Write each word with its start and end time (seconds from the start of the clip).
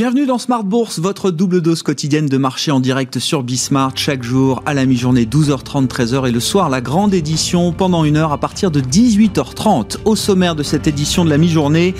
Bienvenue 0.00 0.24
dans 0.24 0.38
Smart 0.38 0.64
Bourse, 0.64 0.98
votre 0.98 1.30
double 1.30 1.60
dose 1.60 1.82
quotidienne 1.82 2.24
de 2.24 2.38
marché 2.38 2.70
en 2.70 2.80
direct 2.80 3.18
sur 3.18 3.42
Bismart 3.42 3.92
chaque 3.96 4.22
jour 4.22 4.62
à 4.64 4.72
la 4.72 4.86
mi-journée 4.86 5.26
12h30 5.26 5.88
13h 5.88 6.26
et 6.26 6.32
le 6.32 6.40
soir 6.40 6.70
la 6.70 6.80
grande 6.80 7.12
édition 7.12 7.70
pendant 7.70 8.04
une 8.04 8.16
heure 8.16 8.32
à 8.32 8.38
partir 8.38 8.70
de 8.70 8.80
18h30. 8.80 9.98
Au 10.06 10.16
sommaire 10.16 10.54
de 10.54 10.62
cette 10.62 10.86
édition 10.86 11.22
de 11.26 11.28
la 11.28 11.36
mi-journée, 11.36 11.94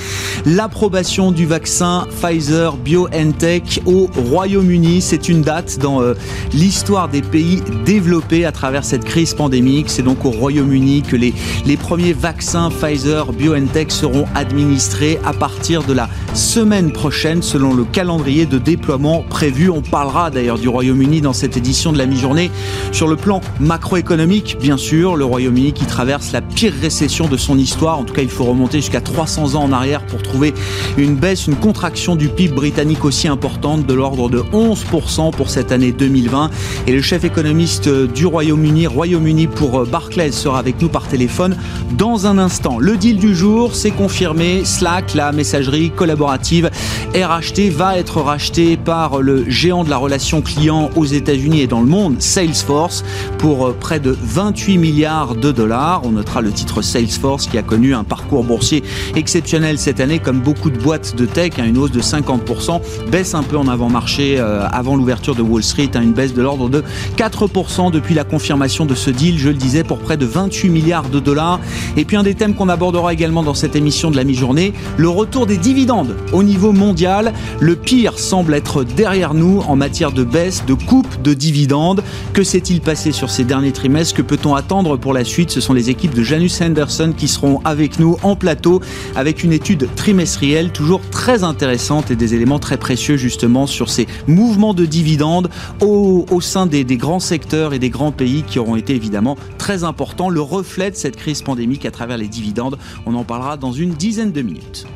l'approbation 0.46 1.30
du 1.30 1.44
vaccin 1.44 2.06
Pfizer 2.22 2.78
BioNTech 2.78 3.82
au 3.84 4.08
Royaume-Uni, 4.30 5.02
c'est 5.02 5.28
une 5.28 5.42
date 5.42 5.78
dans 5.78 6.00
euh, 6.00 6.14
l'histoire 6.54 7.10
des 7.10 7.20
pays 7.20 7.60
développés 7.84 8.46
à 8.46 8.52
travers 8.52 8.82
cette 8.82 9.04
crise 9.04 9.34
pandémique. 9.34 9.90
C'est 9.90 10.00
donc 10.00 10.24
au 10.24 10.30
Royaume-Uni 10.30 11.02
que 11.02 11.16
les 11.16 11.34
les 11.66 11.76
premiers 11.76 12.14
vaccins 12.14 12.70
Pfizer 12.70 13.30
BioNTech 13.34 13.92
seront 13.92 14.24
administrés 14.34 15.18
à 15.22 15.34
partir 15.34 15.82
de 15.82 15.92
la 15.92 16.08
semaine 16.32 16.92
prochaine 16.92 17.42
selon 17.42 17.74
le 17.74 17.89
calendrier 17.90 18.46
de 18.46 18.58
déploiement 18.58 19.24
prévu. 19.28 19.70
On 19.70 19.82
parlera 19.82 20.30
d'ailleurs 20.30 20.58
du 20.58 20.68
Royaume-Uni 20.68 21.20
dans 21.20 21.32
cette 21.32 21.56
édition 21.56 21.92
de 21.92 21.98
la 21.98 22.06
mi-journée. 22.06 22.50
Sur 22.92 23.08
le 23.08 23.16
plan 23.16 23.40
macroéconomique, 23.58 24.56
bien 24.60 24.76
sûr, 24.76 25.16
le 25.16 25.24
Royaume-Uni 25.24 25.72
qui 25.72 25.84
traverse 25.84 26.32
la 26.32 26.40
pire 26.40 26.72
récession 26.80 27.28
de 27.28 27.36
son 27.36 27.58
histoire. 27.58 27.98
En 27.98 28.04
tout 28.04 28.14
cas, 28.14 28.22
il 28.22 28.30
faut 28.30 28.44
remonter 28.44 28.78
jusqu'à 28.78 29.00
300 29.00 29.54
ans 29.54 29.64
en 29.64 29.72
arrière 29.72 30.04
pour 30.06 30.22
trouver 30.22 30.54
une 30.96 31.16
baisse, 31.16 31.46
une 31.46 31.56
contraction 31.56 32.16
du 32.16 32.28
PIB 32.28 32.54
britannique 32.54 33.04
aussi 33.04 33.28
importante 33.28 33.86
de 33.86 33.94
l'ordre 33.94 34.28
de 34.28 34.40
11% 34.40 35.32
pour 35.32 35.50
cette 35.50 35.72
année 35.72 35.92
2020. 35.92 36.50
Et 36.86 36.92
le 36.92 37.02
chef 37.02 37.24
économiste 37.24 37.88
du 37.88 38.26
Royaume-Uni, 38.26 38.86
Royaume-Uni 38.86 39.46
pour 39.46 39.86
Barclays, 39.86 40.32
sera 40.32 40.58
avec 40.58 40.80
nous 40.80 40.88
par 40.88 41.08
téléphone 41.08 41.56
dans 41.96 42.26
un 42.26 42.38
instant. 42.38 42.78
Le 42.78 42.96
deal 42.96 43.18
du 43.18 43.34
jour, 43.34 43.74
c'est 43.74 43.90
confirmé. 43.90 44.64
Slack, 44.64 45.14
la 45.14 45.32
messagerie 45.32 45.90
collaborative, 45.90 46.70
est 47.14 47.24
racheté 47.24 47.70
va 47.80 47.96
être 47.96 48.20
racheté 48.20 48.76
par 48.76 49.22
le 49.22 49.48
géant 49.48 49.84
de 49.84 49.88
la 49.88 49.96
relation 49.96 50.42
client 50.42 50.90
aux 50.96 51.06
États-Unis 51.06 51.62
et 51.62 51.66
dans 51.66 51.80
le 51.80 51.86
monde, 51.86 52.20
Salesforce, 52.20 53.02
pour 53.38 53.68
euh, 53.68 53.72
près 53.72 53.98
de 53.98 54.14
28 54.20 54.76
milliards 54.76 55.34
de 55.34 55.50
dollars. 55.50 56.02
On 56.04 56.10
notera 56.10 56.42
le 56.42 56.50
titre 56.50 56.82
Salesforce 56.82 57.46
qui 57.46 57.56
a 57.56 57.62
connu 57.62 57.94
un 57.94 58.04
parcours 58.04 58.44
boursier 58.44 58.84
exceptionnel 59.16 59.78
cette 59.78 59.98
année, 59.98 60.18
comme 60.18 60.40
beaucoup 60.40 60.68
de 60.68 60.76
boîtes 60.76 61.16
de 61.16 61.24
tech, 61.24 61.52
hein, 61.56 61.64
une 61.64 61.78
hausse 61.78 61.90
de 61.90 62.02
50%, 62.02 62.82
baisse 63.10 63.34
un 63.34 63.42
peu 63.42 63.56
en 63.56 63.66
avant-marché 63.66 64.36
euh, 64.38 64.66
avant 64.70 64.94
l'ouverture 64.94 65.34
de 65.34 65.40
Wall 65.40 65.62
Street, 65.62 65.88
hein, 65.94 66.02
une 66.02 66.12
baisse 66.12 66.34
de 66.34 66.42
l'ordre 66.42 66.68
de 66.68 66.84
4% 67.16 67.90
depuis 67.90 68.12
la 68.12 68.24
confirmation 68.24 68.84
de 68.84 68.94
ce 68.94 69.08
deal, 69.08 69.38
je 69.38 69.48
le 69.48 69.54
disais, 69.54 69.84
pour 69.84 70.00
près 70.00 70.18
de 70.18 70.26
28 70.26 70.68
milliards 70.68 71.08
de 71.08 71.18
dollars. 71.18 71.60
Et 71.96 72.04
puis 72.04 72.18
un 72.18 72.24
des 72.24 72.34
thèmes 72.34 72.54
qu'on 72.54 72.68
abordera 72.68 73.14
également 73.14 73.42
dans 73.42 73.54
cette 73.54 73.74
émission 73.74 74.10
de 74.10 74.16
la 74.16 74.24
mi-journée, 74.24 74.74
le 74.98 75.08
retour 75.08 75.46
des 75.46 75.56
dividendes 75.56 76.14
au 76.34 76.42
niveau 76.42 76.72
mondial. 76.72 77.32
Le 77.62 77.76
pire 77.76 78.18
semble 78.18 78.54
être 78.54 78.84
derrière 78.84 79.34
nous 79.34 79.58
en 79.58 79.76
matière 79.76 80.12
de 80.12 80.24
baisse, 80.24 80.64
de 80.64 80.72
coupe 80.72 81.20
de 81.20 81.34
dividendes. 81.34 82.02
Que 82.32 82.42
s'est-il 82.42 82.80
passé 82.80 83.12
sur 83.12 83.28
ces 83.28 83.44
derniers 83.44 83.72
trimestres 83.72 84.14
Que 84.14 84.22
peut-on 84.22 84.54
attendre 84.54 84.96
pour 84.96 85.12
la 85.12 85.24
suite 85.24 85.50
Ce 85.50 85.60
sont 85.60 85.74
les 85.74 85.90
équipes 85.90 86.14
de 86.14 86.22
Janus 86.22 86.58
Henderson 86.62 87.12
qui 87.14 87.28
seront 87.28 87.60
avec 87.66 87.98
nous 87.98 88.16
en 88.22 88.34
plateau 88.34 88.80
avec 89.14 89.44
une 89.44 89.52
étude 89.52 89.88
trimestrielle 89.94 90.72
toujours 90.72 91.02
très 91.10 91.44
intéressante 91.44 92.10
et 92.10 92.16
des 92.16 92.32
éléments 92.34 92.58
très 92.58 92.78
précieux 92.78 93.18
justement 93.18 93.66
sur 93.66 93.90
ces 93.90 94.06
mouvements 94.26 94.72
de 94.72 94.86
dividendes 94.86 95.50
au, 95.82 96.24
sein 96.40 96.64
des 96.64 96.84
grands 96.84 97.20
secteurs 97.20 97.74
et 97.74 97.78
des 97.78 97.90
grands 97.90 98.12
pays 98.12 98.42
qui 98.42 98.58
auront 98.58 98.76
été 98.76 98.94
évidemment 98.94 99.36
très 99.58 99.84
importants. 99.84 100.30
Le 100.30 100.40
reflet 100.40 100.90
de 100.90 100.96
cette 100.96 101.16
crise 101.16 101.42
pandémique 101.42 101.84
à 101.84 101.90
travers 101.90 102.16
les 102.16 102.28
dividendes, 102.28 102.78
on 103.04 103.14
en 103.14 103.24
parlera 103.24 103.58
dans 103.58 103.72
une 103.72 103.90
dizaine 103.90 104.32
de 104.32 104.40
minutes. 104.40 104.86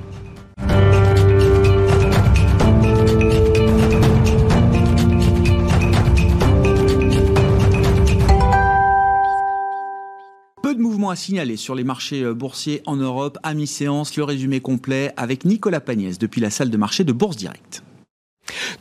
À 11.10 11.16
signaler 11.16 11.56
sur 11.56 11.74
les 11.74 11.84
marchés 11.84 12.22
euh, 12.22 12.34
boursiers 12.34 12.82
en 12.86 12.96
Europe. 12.96 13.38
À 13.42 13.54
mi-séance, 13.54 14.16
le 14.16 14.24
résumé 14.24 14.60
complet 14.60 15.12
avec 15.16 15.44
Nicolas 15.44 15.80
Pagnès 15.80 16.18
depuis 16.18 16.40
la 16.40 16.50
salle 16.50 16.70
de 16.70 16.76
marché 16.76 17.04
de 17.04 17.12
Bourse 17.12 17.36
Direct. 17.36 17.82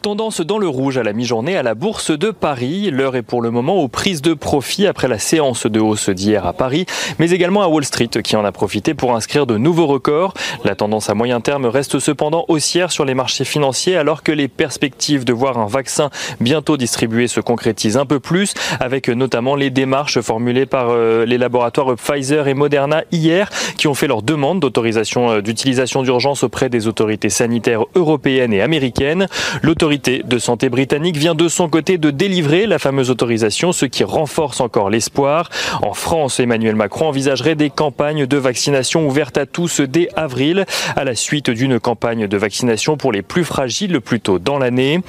Tendance 0.02 0.42
dans 0.42 0.58
le 0.58 0.68
rouge 0.68 0.98
à 0.98 1.04
la 1.04 1.14
mi-journée 1.14 1.56
à 1.56 1.64
la 1.64 1.76
Bourse 1.76 2.12
de 2.12 2.32
Paris. 2.32 2.92
L'heure 2.92 3.16
est 3.16 3.22
pour 3.22 3.42
le 3.42 3.52
moment 3.52 3.76
aux 3.76 3.88
prises 3.88 4.22
de 4.22 4.34
profit 4.34 4.88
après 4.88 5.08
la 5.08 5.20
séance 5.20 5.66
de 5.66 5.80
hausse 5.80 6.10
d'hier 6.10 6.46
à 6.46 6.54
Paris, 6.54 6.86
mais 7.20 7.32
également 7.32 7.62
à 7.62 7.68
Wall 7.68 7.86
Street 7.86 8.10
qui 8.24 8.36
en 8.36 8.44
a 8.44 8.52
profité 8.52 8.94
pour 8.94 9.16
inscrire 9.16 9.46
de 9.46 9.58
nouveaux 9.58 9.88
records. 9.88 10.34
La 10.64 10.76
tendance 10.76 11.10
à 11.10 11.14
moyen 11.14 11.40
terme 11.42 11.66
reste 11.66 12.00
cependant 12.00 12.46
haussière 12.50 12.92
sur 12.92 13.06
les 13.06 13.14
marchés 13.14 13.46
financiers 13.46 13.96
alors 13.96 14.24
que 14.24 14.32
les 14.32 14.48
perspectives 14.48 15.24
de 15.24 15.34
voir 15.34 15.58
un 15.58 15.68
vaccin 15.68 16.10
bientôt 16.42 16.78
distribué 16.78 17.28
se 17.28 17.40
concrétisent 17.40 17.98
un 17.98 18.06
peu 18.06 18.20
plus 18.20 18.54
avec 18.80 19.08
notamment 19.08 19.56
les 19.56 19.70
démarches 19.70 20.20
formulées 20.20 20.66
par 20.66 20.90
euh, 20.90 21.26
les 21.26 21.38
laboratoires 21.38 21.96
Pfizer 21.96 22.48
et 22.48 22.54
Moderna 22.54 23.04
hier 23.12 23.50
qui 23.78 23.88
ont 23.88 23.94
fait 23.94 24.08
leur 24.08 24.22
demande 24.22 24.60
d'autorisation 24.60 25.32
euh, 25.32 25.42
d'utilisation 25.42 26.04
d'urgence 26.04 26.44
auprès 26.44 26.70
des 26.70 26.88
autorités 26.88 27.30
sanitaires 27.30 27.86
européennes 27.96 28.54
et 28.54 28.62
américaines. 28.62 29.28
L'autorité 29.62 30.24
de 30.26 30.38
santé 30.38 30.70
britannique 30.70 31.18
vient 31.18 31.36
de 31.36 31.48
son 31.48 31.70
côté 31.70 31.98
de 31.98 32.10
délivrer 32.10 32.66
la 32.66 32.80
fameuse 32.80 33.10
autorisation, 33.10 33.72
ce 33.72 33.86
qui 33.86 34.04
renforce 34.04 34.62
encore 34.62 34.90
l'espoir. 34.90 35.50
En 35.82 35.94
France, 35.94 36.40
Emmanuel 36.40 36.76
Macron 36.76 37.08
envisagerait 37.08 37.56
des 37.56 37.70
campagnes 37.70 38.26
de 38.26 38.38
vaccination 38.38 39.06
ouvertes 39.08 39.38
à 39.38 39.46
tous 39.46 39.82
dès 39.82 40.10
avril, 40.16 40.66
à 40.96 41.04
la 41.04 41.16
suite 41.16 41.50
d'une 41.50 41.80
campagne 41.80 42.28
de 42.28 42.38
vaccination 42.38 42.98
pour 42.98 43.12
les 43.12 43.22
plus 43.22 43.44
fragiles 43.44 44.02
plus 44.02 44.20
tôt 44.20 44.40
dans 44.40 44.58
l'année. 44.58 45.02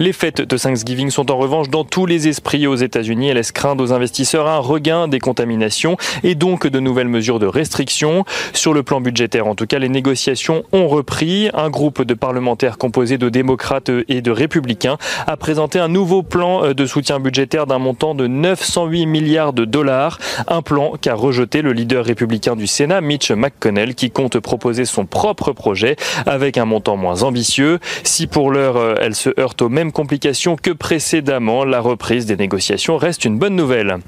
Les 0.00 0.14
fêtes 0.14 0.40
de 0.40 0.56
Thanksgiving 0.56 1.10
sont 1.10 1.30
en 1.30 1.36
revanche 1.36 1.68
dans 1.68 1.84
tous 1.84 2.06
les 2.06 2.26
esprits 2.26 2.66
aux 2.66 2.74
États-Unis 2.74 3.28
et 3.28 3.34
laissent 3.34 3.52
craindre 3.52 3.84
aux 3.84 3.92
investisseurs 3.92 4.48
un 4.48 4.56
regain 4.56 5.08
des 5.08 5.18
contaminations 5.18 5.98
et 6.22 6.34
donc 6.34 6.66
de 6.66 6.80
nouvelles 6.80 7.06
mesures 7.06 7.38
de 7.38 7.44
restriction. 7.44 8.24
Sur 8.54 8.72
le 8.72 8.82
plan 8.82 9.02
budgétaire, 9.02 9.46
en 9.46 9.54
tout 9.54 9.66
cas, 9.66 9.78
les 9.78 9.90
négociations 9.90 10.64
ont 10.72 10.88
repris. 10.88 11.50
Un 11.52 11.68
groupe 11.68 12.00
de 12.00 12.14
parlementaires 12.14 12.78
composé 12.78 13.18
de 13.18 13.28
démocrates 13.28 13.90
et 14.08 14.22
de 14.22 14.30
républicains 14.30 14.96
a 15.26 15.36
présenté 15.36 15.78
un 15.78 15.88
nouveau 15.88 16.22
plan 16.22 16.72
de 16.72 16.86
soutien 16.86 17.20
budgétaire 17.20 17.66
d'un 17.66 17.78
montant 17.78 18.14
de 18.14 18.26
908 18.26 19.04
milliards 19.04 19.52
de 19.52 19.66
dollars. 19.66 20.18
Un 20.48 20.62
plan 20.62 20.92
qu'a 20.98 21.14
rejeté 21.14 21.60
le 21.60 21.74
leader 21.74 22.06
républicain 22.06 22.56
du 22.56 22.66
Sénat, 22.66 23.02
Mitch 23.02 23.32
McConnell, 23.32 23.94
qui 23.94 24.10
compte 24.10 24.40
proposer 24.40 24.86
son 24.86 25.04
propre 25.04 25.52
projet 25.52 25.96
avec 26.24 26.56
un 26.56 26.64
montant 26.64 26.96
moins 26.96 27.22
ambitieux. 27.22 27.80
Si 28.02 28.26
pour 28.26 28.50
l'heure, 28.50 28.98
elle 28.98 29.14
se 29.14 29.38
heurte 29.38 29.60
au 29.60 29.68
même 29.68 29.89
complications 29.90 30.56
que 30.56 30.70
précédemment, 30.70 31.64
la 31.64 31.80
reprise 31.80 32.26
des 32.26 32.36
négociations 32.36 32.96
reste 32.96 33.24
une 33.24 33.38
bonne 33.38 33.56
nouvelle. 33.56 33.98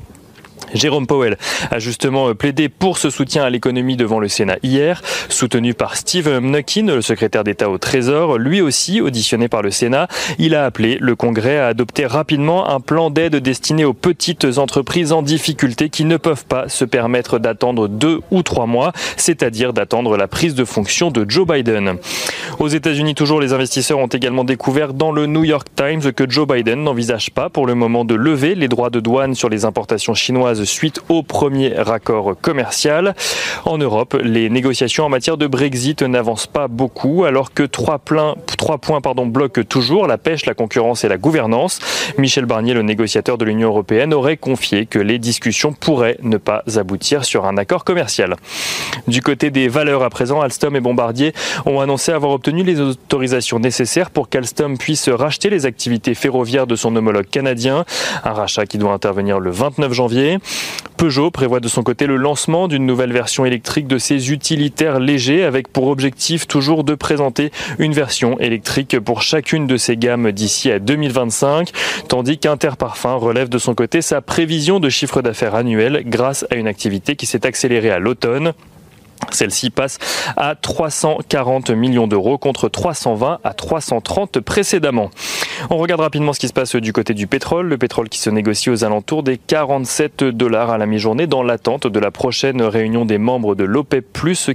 Jérôme 0.74 1.06
Powell 1.06 1.36
a 1.70 1.78
justement 1.78 2.34
plaidé 2.34 2.68
pour 2.68 2.98
ce 2.98 3.10
soutien 3.10 3.44
à 3.44 3.50
l'économie 3.50 3.96
devant 3.96 4.18
le 4.18 4.28
Sénat 4.28 4.56
hier, 4.62 5.02
soutenu 5.28 5.74
par 5.74 5.96
Steve 5.96 6.28
Mnuchin, 6.40 6.86
le 6.86 7.02
secrétaire 7.02 7.44
d'État 7.44 7.70
au 7.70 7.78
Trésor, 7.78 8.38
lui 8.38 8.60
aussi 8.60 9.00
auditionné 9.00 9.48
par 9.48 9.62
le 9.62 9.70
Sénat. 9.70 10.08
Il 10.38 10.54
a 10.54 10.64
appelé 10.64 10.98
le 11.00 11.16
Congrès 11.16 11.58
à 11.58 11.68
adopter 11.68 12.06
rapidement 12.06 12.68
un 12.68 12.80
plan 12.80 13.10
d'aide 13.10 13.36
destiné 13.36 13.84
aux 13.84 13.92
petites 13.92 14.58
entreprises 14.58 15.12
en 15.12 15.22
difficulté 15.22 15.88
qui 15.88 16.04
ne 16.04 16.16
peuvent 16.16 16.46
pas 16.46 16.68
se 16.68 16.84
permettre 16.84 17.38
d'attendre 17.38 17.88
deux 17.88 18.20
ou 18.30 18.42
trois 18.42 18.66
mois, 18.66 18.92
c'est-à-dire 19.16 19.72
d'attendre 19.72 20.16
la 20.16 20.28
prise 20.28 20.54
de 20.54 20.64
fonction 20.64 21.10
de 21.10 21.28
Joe 21.28 21.46
Biden. 21.46 21.96
Aux 22.58 22.68
États-Unis, 22.68 23.14
toujours, 23.14 23.40
les 23.40 23.52
investisseurs 23.52 23.98
ont 23.98 24.06
également 24.06 24.44
découvert 24.44 24.92
dans 24.94 25.12
le 25.12 25.26
New 25.26 25.44
York 25.44 25.68
Times 25.74 26.12
que 26.12 26.28
Joe 26.28 26.46
Biden 26.46 26.82
n'envisage 26.82 27.30
pas 27.30 27.48
pour 27.50 27.66
le 27.66 27.74
moment 27.74 28.04
de 28.04 28.14
lever 28.14 28.54
les 28.54 28.68
droits 28.68 28.90
de 28.90 29.00
douane 29.00 29.34
sur 29.34 29.48
les 29.48 29.64
importations 29.64 30.14
chinoises 30.14 30.61
suite 30.64 31.00
au 31.08 31.22
premier 31.22 31.74
raccord 31.76 32.34
commercial. 32.40 33.14
En 33.64 33.78
Europe, 33.78 34.16
les 34.22 34.50
négociations 34.50 35.04
en 35.04 35.08
matière 35.08 35.36
de 35.36 35.46
Brexit 35.46 36.02
n'avancent 36.02 36.46
pas 36.46 36.68
beaucoup 36.68 37.24
alors 37.24 37.52
que 37.52 37.62
trois, 37.62 37.98
points 37.98 38.36
bloquent 39.26 39.62
toujours 39.62 40.06
la 40.06 40.18
pêche, 40.18 40.46
la 40.46 40.54
concurrence 40.54 41.04
et 41.04 41.08
la 41.08 41.16
gouvernance. 41.16 41.78
Michel 42.18 42.46
Barnier, 42.46 42.74
le 42.74 42.82
négociateur 42.82 43.38
de 43.38 43.44
l'Union 43.44 43.68
européenne, 43.68 44.14
aurait 44.14 44.36
confié 44.36 44.86
que 44.86 44.98
les 44.98 45.18
discussions 45.18 45.72
pourraient 45.72 46.18
ne 46.22 46.36
pas 46.36 46.62
aboutir 46.76 47.24
sur 47.24 47.46
un 47.46 47.56
accord 47.56 47.84
commercial. 47.84 48.36
Du 49.08 49.22
côté 49.22 49.50
des 49.50 49.68
valeurs 49.68 50.02
à 50.02 50.10
présent, 50.10 50.40
Alstom 50.40 50.76
et 50.76 50.80
Bombardier 50.80 51.32
ont 51.66 51.80
annoncé 51.80 52.12
avoir 52.12 52.32
obtenu 52.32 52.62
les 52.62 52.80
autorisations 52.80 53.58
nécessaires 53.58 54.10
pour 54.10 54.28
qu'Alstom 54.28 54.78
puisse 54.78 55.08
racheter 55.08 55.50
les 55.50 55.66
activités 55.66 56.14
ferroviaires 56.14 56.66
de 56.66 56.76
son 56.76 56.94
homologue 56.96 57.26
canadien, 57.26 57.84
un 58.24 58.32
rachat 58.32 58.66
qui 58.66 58.78
doit 58.78 58.92
intervenir 58.92 59.40
le 59.40 59.50
29 59.50 59.92
janvier. 59.92 60.38
Peugeot 60.96 61.32
prévoit 61.32 61.58
de 61.58 61.66
son 61.66 61.82
côté 61.82 62.06
le 62.06 62.16
lancement 62.16 62.68
d'une 62.68 62.86
nouvelle 62.86 63.12
version 63.12 63.44
électrique 63.44 63.88
de 63.88 63.98
ses 63.98 64.30
utilitaires 64.30 65.00
légers 65.00 65.42
avec 65.42 65.66
pour 65.66 65.88
objectif 65.88 66.46
toujours 66.46 66.84
de 66.84 66.94
présenter 66.94 67.50
une 67.80 67.92
version 67.92 68.38
électrique 68.38 69.00
pour 69.00 69.20
chacune 69.20 69.66
de 69.66 69.76
ses 69.76 69.96
gammes 69.96 70.30
d'ici 70.30 70.70
à 70.70 70.78
2025, 70.78 71.70
tandis 72.06 72.38
qu'Interparfum 72.38 73.16
relève 73.16 73.48
de 73.48 73.58
son 73.58 73.74
côté 73.74 74.00
sa 74.00 74.20
prévision 74.20 74.78
de 74.78 74.88
chiffre 74.88 75.22
d'affaires 75.22 75.56
annuel 75.56 76.04
grâce 76.06 76.46
à 76.50 76.54
une 76.54 76.68
activité 76.68 77.16
qui 77.16 77.26
s'est 77.26 77.46
accélérée 77.46 77.90
à 77.90 77.98
l'automne. 77.98 78.52
Celle-ci 79.30 79.70
passe 79.70 79.98
à 80.36 80.54
340 80.54 81.70
millions 81.70 82.06
d'euros 82.06 82.38
contre 82.38 82.68
320 82.68 83.38
à 83.44 83.54
330 83.54 84.40
précédemment. 84.40 85.10
On 85.70 85.76
regarde 85.76 86.00
rapidement 86.00 86.32
ce 86.32 86.40
qui 86.40 86.48
se 86.48 86.52
passe 86.52 86.76
du 86.76 86.92
côté 86.92 87.14
du 87.14 87.26
pétrole. 87.26 87.68
Le 87.68 87.78
pétrole 87.78 88.08
qui 88.08 88.18
se 88.18 88.30
négocie 88.30 88.70
aux 88.70 88.84
alentours 88.84 89.22
des 89.22 89.38
47 89.38 90.24
dollars 90.24 90.70
à 90.70 90.78
la 90.78 90.86
mi-journée 90.86 91.26
dans 91.26 91.42
l'attente 91.42 91.86
de 91.86 92.00
la 92.00 92.10
prochaine 92.10 92.62
réunion 92.62 93.04
des 93.04 93.18
membres 93.18 93.54
de 93.54 93.64
l'OPEP+, 93.64 94.04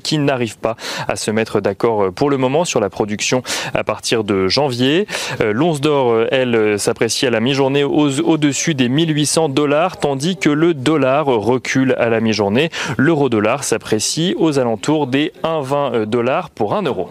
qui 0.03 0.17
n'arrivent 0.17 0.57
pas 0.57 0.75
à 1.07 1.15
se 1.15 1.31
mettre 1.31 1.61
d'accord 1.61 2.11
pour 2.13 2.29
le 2.29 2.37
moment 2.37 2.65
sur 2.65 2.79
la 2.79 2.89
production 2.89 3.43
à 3.73 3.83
partir 3.83 4.23
de 4.23 4.47
janvier. 4.47 5.07
Euh, 5.41 5.53
l'once 5.53 5.81
d'or, 5.81 6.25
elle, 6.31 6.79
s'apprécie 6.79 7.25
à 7.25 7.29
la 7.29 7.39
mi-journée 7.39 7.83
au-dessus 7.83 8.73
des 8.73 8.89
1800 8.89 9.49
dollars, 9.49 9.97
tandis 9.97 10.37
que 10.37 10.49
le 10.49 10.73
dollar 10.73 11.25
recule 11.25 11.95
à 11.97 12.09
la 12.09 12.19
mi-journée. 12.19 12.69
L'euro-dollar 12.97 13.63
s'apprécie 13.63 14.35
aux 14.37 14.56
alentours 14.57 15.07
des 15.07 15.31
1,20 15.43 16.05
dollars 16.05 16.49
pour 16.49 16.75
1 16.75 16.83
euro. 16.83 17.09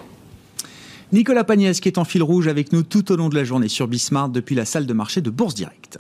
Nicolas 1.13 1.45
Pagnès 1.45 1.81
qui 1.81 1.89
est 1.89 1.99
en 1.99 2.05
fil 2.05 2.23
rouge 2.23 2.49
avec 2.49 2.73
nous 2.73 2.83
tout 2.83 3.13
au 3.13 3.17
long 3.17 3.29
de 3.29 3.35
la 3.35 3.45
journée 3.45 3.69
sur 3.69 3.87
Bismarck 3.87 4.33
depuis 4.33 4.55
la 4.55 4.65
salle 4.65 4.87
de 4.87 4.93
marché 4.93 5.21
de 5.21 5.31
Bourse 5.31 5.55
Directe. 5.55 5.99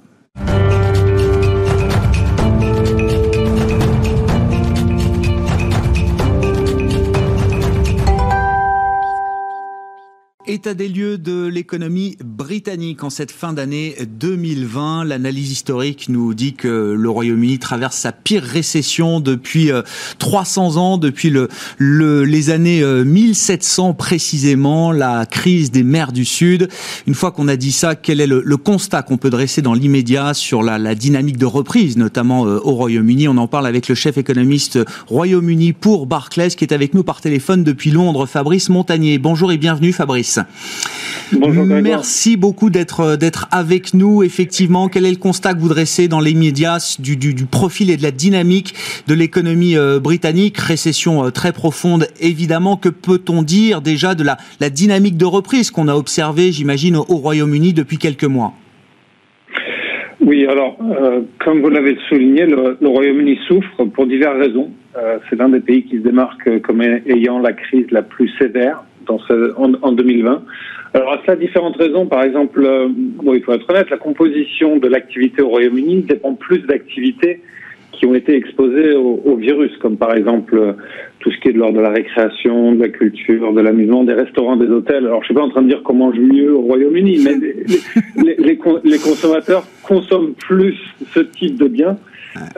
État 10.57 10.73
des 10.73 10.89
lieux 10.89 11.19
de 11.19 11.45
l'économie 11.45 12.17
britannique 12.25 13.05
en 13.05 13.11
cette 13.11 13.31
fin 13.31 13.53
d'année 13.53 13.95
2020. 14.09 15.05
L'analyse 15.05 15.53
historique 15.53 16.09
nous 16.09 16.33
dit 16.33 16.55
que 16.55 16.97
le 16.99 17.11
Royaume-Uni 17.11 17.59
traverse 17.59 17.99
sa 17.99 18.11
pire 18.11 18.43
récession 18.43 19.21
depuis 19.21 19.71
300 20.19 20.77
euh, 20.77 20.81
ans, 20.81 20.97
depuis 20.97 21.29
le, 21.31 22.25
les 22.25 22.49
années 22.49 22.83
1700 22.83 23.91
euh, 23.91 23.93
précisément, 23.93 24.93
la 24.93 25.27
crise 25.27 25.71
des 25.71 25.83
mers 25.83 26.11
du 26.11 26.25
Sud. 26.25 26.69
Une 27.07 27.13
fois 27.13 27.33
qu'on 27.33 27.49
a 27.49 27.57
dit 27.57 27.73
ça, 27.73 27.95
quel 27.95 28.23
est 28.23 28.27
le, 28.27 28.57
constat 28.57 29.03
qu'on 29.03 29.19
peut 29.19 29.29
dresser 29.29 29.61
dans 29.61 29.75
l'immédiat 29.75 30.33
sur 30.33 30.63
la, 30.63 30.79
la, 30.79 30.95
dynamique 30.95 31.37
de 31.37 31.45
reprise, 31.45 31.99
notamment 31.99 32.47
euh, 32.47 32.61
au 32.65 32.73
Royaume-Uni? 32.73 33.29
On 33.29 33.37
en 33.37 33.47
parle 33.47 33.67
avec 33.67 33.89
le 33.89 33.95
chef 33.95 34.17
économiste 34.17 34.79
Royaume-Uni 35.09 35.75
pour 35.75 36.07
Barclays, 36.07 36.49
qui 36.49 36.65
est 36.65 36.73
avec 36.73 36.95
nous 36.95 37.05
par 37.05 37.21
téléphone 37.21 37.63
depuis 37.63 37.91
Londres, 37.91 38.25
Fabrice 38.25 38.71
Montagnier. 38.71 39.19
Bonjour 39.19 39.53
et 39.53 39.59
bienvenue 39.59 39.93
Fabrice. 39.93 40.41
Bonjour 41.33 41.65
Merci 41.67 42.37
beaucoup 42.37 42.71
d'être 42.71 43.01
euh, 43.01 43.17
d'être 43.17 43.49
avec 43.51 43.95
nous. 43.95 44.23
Effectivement, 44.23 44.89
quel 44.89 45.05
est 45.07 45.11
le 45.11 45.17
constat 45.17 45.55
que 45.55 45.59
vous 45.59 45.69
dressez 45.69 46.07
dans 46.07 46.21
les 46.21 46.35
médias 46.35 46.97
du, 47.01 47.17
du, 47.17 47.35
du 47.35 47.47
profil 47.47 47.91
et 47.91 47.97
de 47.97 48.03
la 48.03 48.13
dynamique 48.13 48.75
de 49.09 49.15
l'économie 49.15 49.77
euh, 49.77 49.99
britannique? 49.99 50.57
Récession 50.59 51.25
euh, 51.25 51.31
très 51.31 51.53
profonde, 51.53 52.07
évidemment. 52.21 52.77
Que 52.77 52.89
peut-on 52.89 53.43
dire 53.43 53.81
déjà 53.81 54.15
de 54.15 54.23
la, 54.23 54.37
la 54.61 54.71
dynamique 54.71 55.17
de 55.17 55.25
reprise 55.25 55.73
qu'on 55.73 55.89
a 55.89 55.97
observée, 55.97 56.53
j'imagine, 56.53 56.97
au 56.97 57.17
Royaume-Uni 57.17 57.73
depuis 57.73 57.99
quelques 57.99 58.25
mois? 58.25 58.53
Oui, 60.21 60.47
alors, 60.47 60.77
comme 61.45 61.61
vous 61.61 61.71
l'avez 61.71 61.97
souligné, 62.09 62.47
le, 62.47 62.77
Royaume-Uni 62.83 63.39
souffre 63.47 63.85
pour 63.85 64.07
diverses 64.07 64.39
raisons. 64.39 64.71
c'est 65.29 65.37
l'un 65.37 65.49
des 65.49 65.61
pays 65.61 65.85
qui 65.85 65.99
se 65.99 66.03
démarque 66.03 66.61
comme 66.63 66.83
ayant 66.83 67.39
la 67.39 67.53
crise 67.53 67.87
la 67.91 68.03
plus 68.03 68.29
sévère 68.39 68.83
dans 69.07 69.19
ce, 69.21 69.55
en, 69.57 69.75
en, 69.83 69.93
2020. 69.93 70.43
Alors 70.95 71.13
à 71.13 71.21
cela, 71.25 71.37
différentes 71.37 71.77
raisons. 71.77 72.07
Par 72.07 72.23
exemple, 72.23 72.65
euh, 72.65 72.89
bon, 72.91 73.35
il 73.35 73.43
faut 73.43 73.53
être 73.53 73.69
honnête, 73.71 73.91
la 73.91 73.99
composition 73.99 74.77
de 74.77 74.89
l'activité 74.89 75.43
au 75.43 75.49
Royaume-Uni 75.49 76.03
dépend 76.03 76.35
plus 76.35 76.61
d'activités 76.61 77.41
qui 77.93 78.07
ont 78.07 78.15
été 78.15 78.35
exposées 78.35 78.93
au, 78.95 79.37
virus, 79.37 79.75
comme 79.79 79.97
par 79.97 80.15
exemple 80.15 80.57
euh, 80.59 80.73
tout 81.21 81.31
ce 81.31 81.39
qui 81.39 81.49
est 81.49 81.53
de 81.53 81.59
l'ordre 81.59 81.79
de 81.79 81.83
la 81.83 81.91
récréation, 81.91 82.73
de 82.73 82.81
la 82.81 82.89
culture, 82.89 83.53
de 83.53 83.61
l'amusement, 83.61 84.05
des 84.05 84.13
restaurants, 84.13 84.57
des 84.57 84.67
hôtels. 84.67 85.07
Alors 85.07 85.23
je 85.23 85.27
suis 85.27 85.35
pas 85.35 85.43
en 85.43 85.49
train 85.49 85.63
de 85.63 85.69
dire 85.69 85.83
comment 85.83 86.13
je 86.13 86.21
mieux 86.21 86.55
au 86.55 86.61
Royaume-Uni, 86.61 87.25
mais 87.25 88.35
les, 88.39 88.99
consommateurs 88.99 89.65
consomment 89.83 90.35
plus 90.35 90.77
ce 91.15 91.21
type 91.21 91.57
de 91.59 91.69
biens. 91.69 91.97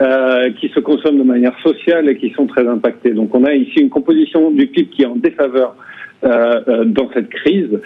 Euh, 0.01 0.51
qui 0.59 0.67
se 0.67 0.81
consomment 0.81 1.19
de 1.19 1.23
manière 1.23 1.57
sociale 1.59 2.09
et 2.09 2.17
qui 2.17 2.31
sont 2.31 2.47
très 2.47 2.67
impactés. 2.67 3.11
Donc 3.11 3.33
on 3.33 3.45
a 3.45 3.53
ici 3.53 3.79
une 3.79 3.89
composition 3.89 4.51
du 4.51 4.67
PIB 4.67 4.89
qui 4.89 5.03
est 5.03 5.05
en 5.05 5.15
défaveur 5.15 5.73
dans 6.21 7.09
cette 7.13 7.29
crise. 7.29 7.79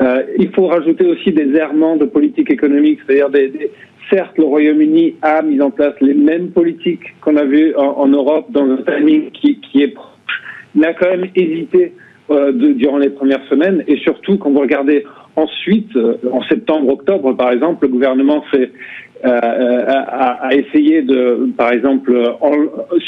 Euh, 0.00 0.22
il 0.38 0.50
faut 0.50 0.66
rajouter 0.66 1.06
aussi 1.06 1.32
des 1.32 1.54
errements 1.56 1.96
de 1.96 2.04
politique 2.04 2.50
économique, 2.50 2.98
c'est-à-dire 3.06 3.30
des, 3.30 3.48
des, 3.48 3.70
certes 4.10 4.36
le 4.38 4.44
Royaume-Uni 4.44 5.14
a 5.22 5.42
mis 5.42 5.60
en 5.60 5.70
place 5.70 5.94
les 6.00 6.14
mêmes 6.14 6.50
politiques 6.50 7.14
qu'on 7.20 7.36
a 7.36 7.44
vues 7.44 7.74
en, 7.76 8.08
Europe 8.08 8.46
dans 8.50 8.68
un 8.68 8.78
timing 8.78 9.30
qui, 9.30 9.60
qui 9.60 9.82
est 9.82 9.88
proche, 9.88 10.42
mais 10.74 10.88
a 10.88 10.94
quand 10.94 11.10
même 11.10 11.28
hésité 11.36 11.92
euh, 12.30 12.52
durant 12.52 12.98
les 12.98 13.10
premières 13.10 13.44
semaines 13.48 13.84
et 13.86 13.96
surtout 13.98 14.36
quand 14.36 14.50
vous 14.50 14.60
regardez 14.60 15.04
ensuite, 15.36 15.94
euh, 15.96 16.16
en 16.32 16.42
septembre-octobre 16.44 17.36
par 17.36 17.52
exemple, 17.52 17.86
le 17.86 17.92
gouvernement 17.92 18.42
fait 18.50 18.72
euh, 19.24 19.28
a, 19.30 20.48
a, 20.48 20.54
essayé 20.54 21.02
de, 21.02 21.50
par 21.56 21.72
exemple, 21.72 22.14
en, 22.40 22.52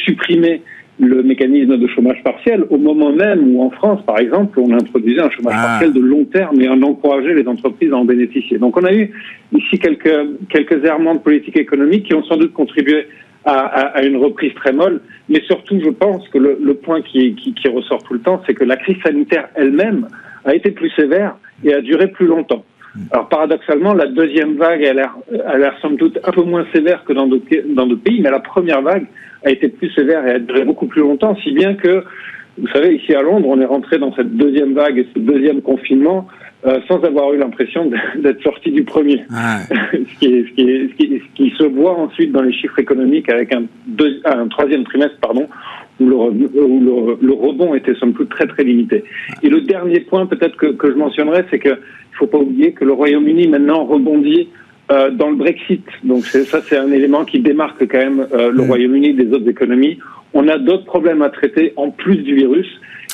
supprimer 0.05 0.63
le 0.99 1.23
mécanisme 1.23 1.77
de 1.77 1.87
chômage 1.89 2.23
partiel 2.23 2.65
au 2.71 2.79
moment 2.79 3.13
même 3.13 3.55
où 3.55 3.63
en 3.63 3.71
France, 3.71 4.01
par 4.07 4.19
exemple, 4.19 4.59
on 4.59 4.73
introduisait 4.73 5.21
un 5.21 5.31
chômage 5.31 5.55
ah. 5.57 5.67
partiel 5.67 5.93
de 5.93 6.01
long 6.01 6.25
terme 6.25 6.61
et 6.61 6.69
on 6.69 6.83
encourageait 6.83 7.35
les 7.35 7.47
entreprises 7.47 7.93
à 7.93 7.97
en 7.97 8.05
bénéficier. 8.05 8.59
Donc 8.59 8.77
on 8.77 8.85
a 8.85 8.93
eu 8.95 9.11
ici 9.53 9.79
quelques, 9.79 10.11
quelques 10.49 10.85
errements 10.85 11.15
de 11.15 11.21
politique 11.21 11.59
économique 11.59 12.05
qui 12.05 12.15
ont 12.15 12.25
sans 12.25 12.37
doute 12.37 12.53
contribué 12.55 13.09
à, 13.45 13.53
à, 13.53 13.81
à 13.99 14.03
une 14.05 14.17
reprise 14.17 14.55
très 14.55 14.73
molle, 14.73 15.01
mais 15.29 15.41
surtout 15.43 15.79
je 15.85 15.91
pense 15.91 16.27
que 16.31 16.39
le, 16.39 16.59
le 16.61 16.75
point 16.75 17.03
qui, 17.03 17.35
qui, 17.35 17.53
qui 17.53 17.69
ressort 17.69 18.03
tout 18.03 18.15
le 18.15 18.21
temps, 18.21 18.43
c'est 18.47 18.55
que 18.55 18.65
la 18.65 18.77
crise 18.77 18.97
sanitaire 19.05 19.49
elle-même 19.55 20.09
a 20.45 20.55
été 20.55 20.71
plus 20.71 20.91
sévère 20.91 21.37
et 21.63 21.75
a 21.75 21.81
duré 21.81 22.09
plus 22.09 22.27
longtemps. 22.27 22.65
Alors 23.11 23.29
paradoxalement, 23.29 23.93
la 23.93 24.07
deuxième 24.07 24.55
vague 24.55 24.83
a 24.85 24.95
l'air, 24.95 25.15
a 25.47 25.59
l'air 25.59 25.77
somme 25.83 25.97
toute 25.99 26.19
un 26.25 26.33
peu 26.33 26.43
moins 26.43 26.65
sévère 26.73 27.05
que 27.05 27.13
dans 27.13 27.27
d'autres 27.27 28.03
pays, 28.03 28.21
mais 28.23 28.31
la 28.31 28.41
première 28.41 28.81
vague 28.81 29.07
a 29.47 29.51
été 29.51 29.69
plus 29.69 29.91
sévère 29.91 30.27
et 30.27 30.33
a 30.33 30.39
duré 30.39 30.65
beaucoup 30.65 30.87
plus 30.87 31.01
longtemps, 31.01 31.37
si 31.37 31.53
bien 31.53 31.75
que, 31.75 32.05
vous 32.59 32.69
savez, 32.69 32.97
ici 32.97 33.15
à 33.15 33.23
Londres, 33.23 33.47
on 33.49 33.61
est 33.61 33.67
rentré 33.67 33.99
dans 33.99 34.13
cette 34.15 34.37
deuxième 34.37 34.75
vague 34.75 34.99
et 34.99 35.07
ce 35.15 35.21
deuxième 35.21 35.63
confinement 35.63 36.27
euh, 36.67 36.81
sans 36.89 37.01
avoir 37.05 37.33
eu 37.33 37.39
l'impression 37.39 37.89
d'être 38.19 38.43
sorti 38.43 38.73
du 38.73 38.83
premier. 38.83 39.23
Ah 39.31 39.61
ce, 39.93 40.19
qui 40.19 40.27
est, 40.27 40.47
ce, 40.49 40.55
qui 40.55 40.63
est, 40.63 40.89
ce, 40.89 40.95
qui 40.95 41.21
ce, 41.21 41.37
qui 41.37 41.51
se 41.57 41.63
voit 41.63 41.97
ensuite 41.97 42.33
dans 42.33 42.43
les 42.43 42.53
chiffres 42.53 42.79
économiques 42.81 43.29
avec 43.29 43.55
un, 43.55 43.65
deux, 43.87 44.21
un 44.25 44.49
troisième 44.49 44.83
trimestre, 44.83 45.19
pardon, 45.21 45.47
où, 46.01 46.09
le, 46.09 46.17
où 46.17 47.17
le, 47.21 47.27
le, 47.27 47.33
rebond 47.33 47.75
était 47.77 47.95
somme 47.95 48.15
toute 48.15 48.31
très 48.31 48.49
très 48.49 48.65
limité. 48.65 49.05
Et 49.45 49.49
le 49.49 49.61
dernier 49.61 50.01
point 50.01 50.27
peut-être 50.27 50.57
que, 50.57 50.67
que 50.67 50.91
je 50.91 50.97
mentionnerai, 50.97 51.45
c'est 51.51 51.61
que 51.61 51.69
il 51.69 52.17
faut 52.19 52.27
pas 52.27 52.39
oublier 52.39 52.73
que 52.73 52.85
le 52.85 52.95
Royaume-Uni 52.95 53.47
maintenant 53.47 53.85
rebondit 53.85 54.49
euh, 54.91 55.11
dans 55.11 55.31
le 55.31 55.37
Brexit. 55.37 55.85
Donc 56.05 56.25
ça, 56.27 56.61
c'est 56.63 56.77
un 56.77 56.93
élément 56.93 57.25
qui 57.25 57.41
démarque 57.41 57.87
quand 57.89 57.99
même 57.99 58.27
euh, 58.33 58.51
le 58.51 58.63
mmh. 58.63 58.69
Royaume-Uni 58.69 59.15
des 59.15 59.33
autres 59.33 59.49
économies. 59.49 59.99
On 60.33 60.49
a 60.49 60.59
d'autres 60.59 60.85
problèmes 60.85 61.23
à 61.23 61.31
traiter 61.31 61.73
en 61.77 61.91
plus 61.91 62.19
du 62.19 62.35
virus. 62.35 62.69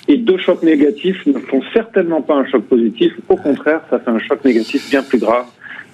Et 0.08 0.16
deux 0.16 0.38
chocs 0.38 0.62
négatifs 0.62 1.24
ne 1.26 1.38
font 1.38 1.62
certainement 1.72 2.22
pas 2.22 2.34
un 2.34 2.44
choc 2.46 2.64
positif. 2.64 3.12
Au 3.28 3.36
contraire, 3.36 3.82
ça 3.88 4.00
fait 4.00 4.10
un 4.10 4.18
choc 4.18 4.44
négatif 4.44 4.90
bien 4.90 5.02
plus 5.02 5.18
grave 5.18 5.46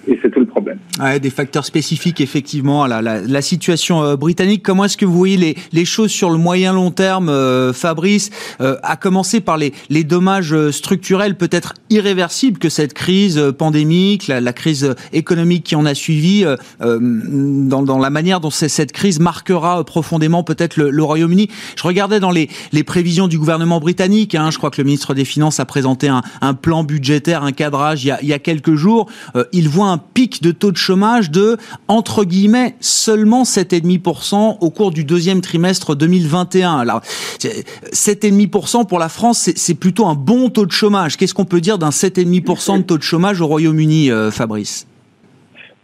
et 0.09 0.19
c'est 0.21 0.31
tout 0.31 0.39
le 0.39 0.47
problème. 0.47 0.79
Ouais, 0.99 1.19
des 1.19 1.29
facteurs 1.29 1.65
spécifiques 1.65 2.19
effectivement 2.19 2.83
à 2.83 2.87
la, 2.87 3.01
la, 3.01 3.21
la 3.21 3.41
situation 3.41 4.03
euh, 4.03 4.15
britannique. 4.15 4.63
Comment 4.63 4.85
est-ce 4.85 4.97
que 4.97 5.05
vous 5.05 5.17
voyez 5.17 5.37
les, 5.37 5.55
les, 5.71 5.85
choses 5.85 6.11
sur 6.11 6.31
le 6.31 6.37
moyen 6.37 6.73
long 6.73 6.91
terme, 6.91 7.29
euh, 7.29 7.73
Fabrice, 7.73 8.31
euh, 8.59 8.77
à 8.81 8.97
commencer 8.97 9.39
par 9.39 9.57
les, 9.57 9.71
les 9.89 10.03
dommages 10.03 10.53
euh, 10.53 10.71
structurels 10.71 11.37
peut-être 11.37 11.75
irréversibles 11.89 12.57
que 12.57 12.69
cette 12.69 12.93
crise 12.93 13.37
euh, 13.37 13.51
pandémique, 13.51 14.27
la, 14.27 14.41
la, 14.41 14.53
crise 14.53 14.95
économique 15.13 15.63
qui 15.63 15.75
en 15.75 15.85
a 15.85 15.93
suivi, 15.93 16.43
dans, 16.79 17.83
dans, 17.83 17.97
la 17.97 18.09
manière 18.09 18.39
dont 18.39 18.49
cette 18.49 18.91
crise 18.91 19.19
marquera 19.19 19.83
profondément 19.83 20.43
peut-être 20.43 20.75
le, 20.75 20.89
le 20.89 21.03
Royaume-Uni. 21.03 21.49
Je 21.75 21.83
regardais 21.83 22.19
dans 22.19 22.31
les, 22.31 22.49
les, 22.71 22.83
prévisions 22.83 23.27
du 23.27 23.37
gouvernement 23.37 23.79
britannique. 23.79 24.35
Hein, 24.35 24.49
je 24.51 24.57
crois 24.57 24.71
que 24.71 24.81
le 24.81 24.85
ministre 24.85 25.13
des 25.13 25.23
Finances 25.23 25.59
a 25.59 25.65
présenté 25.65 26.07
un, 26.07 26.23
un 26.41 26.53
plan 26.55 26.83
budgétaire, 26.83 27.43
un 27.43 27.51
cadrage 27.51 28.03
il 28.03 28.07
y 28.07 28.11
a, 28.11 28.21
il 28.21 28.27
y 28.27 28.33
a 28.33 28.39
quelques 28.39 28.75
jours. 28.75 29.09
il 29.53 29.69
voit 29.69 29.89
un 29.89 29.98
pic 29.99 30.41
de 30.41 30.51
taux 30.51 30.71
de 30.71 30.77
chômage 30.77 31.31
de, 31.31 31.57
entre 31.87 32.23
guillemets, 32.23 32.75
seulement 32.79 33.43
7,5% 33.43 34.57
au 34.61 34.69
cours 34.69 34.91
du 34.91 35.03
deuxième 35.03 35.41
trimestre 35.41 35.95
2021. 35.95 36.77
Alors, 36.77 37.01
7,5% 37.01 38.87
pour 38.87 38.99
la 38.99 39.09
France, 39.09 39.51
c'est 39.55 39.79
plutôt 39.79 40.05
un 40.05 40.15
bon 40.15 40.49
taux 40.49 40.65
de 40.65 40.71
chômage. 40.71 41.17
Qu'est-ce 41.17 41.33
qu'on 41.33 41.45
peut 41.45 41.61
dire 41.61 41.77
d'un 41.77 41.89
7,5% 41.89 42.79
de 42.79 42.83
taux 42.83 42.97
de 42.97 43.03
chômage 43.03 43.41
au 43.41 43.47
Royaume-Uni, 43.47 44.11
euh, 44.11 44.31
Fabrice? 44.31 44.87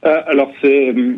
Euh, 0.05 0.22
Alors, 0.27 0.51
c'est, 0.62 0.89
euh, 0.89 1.15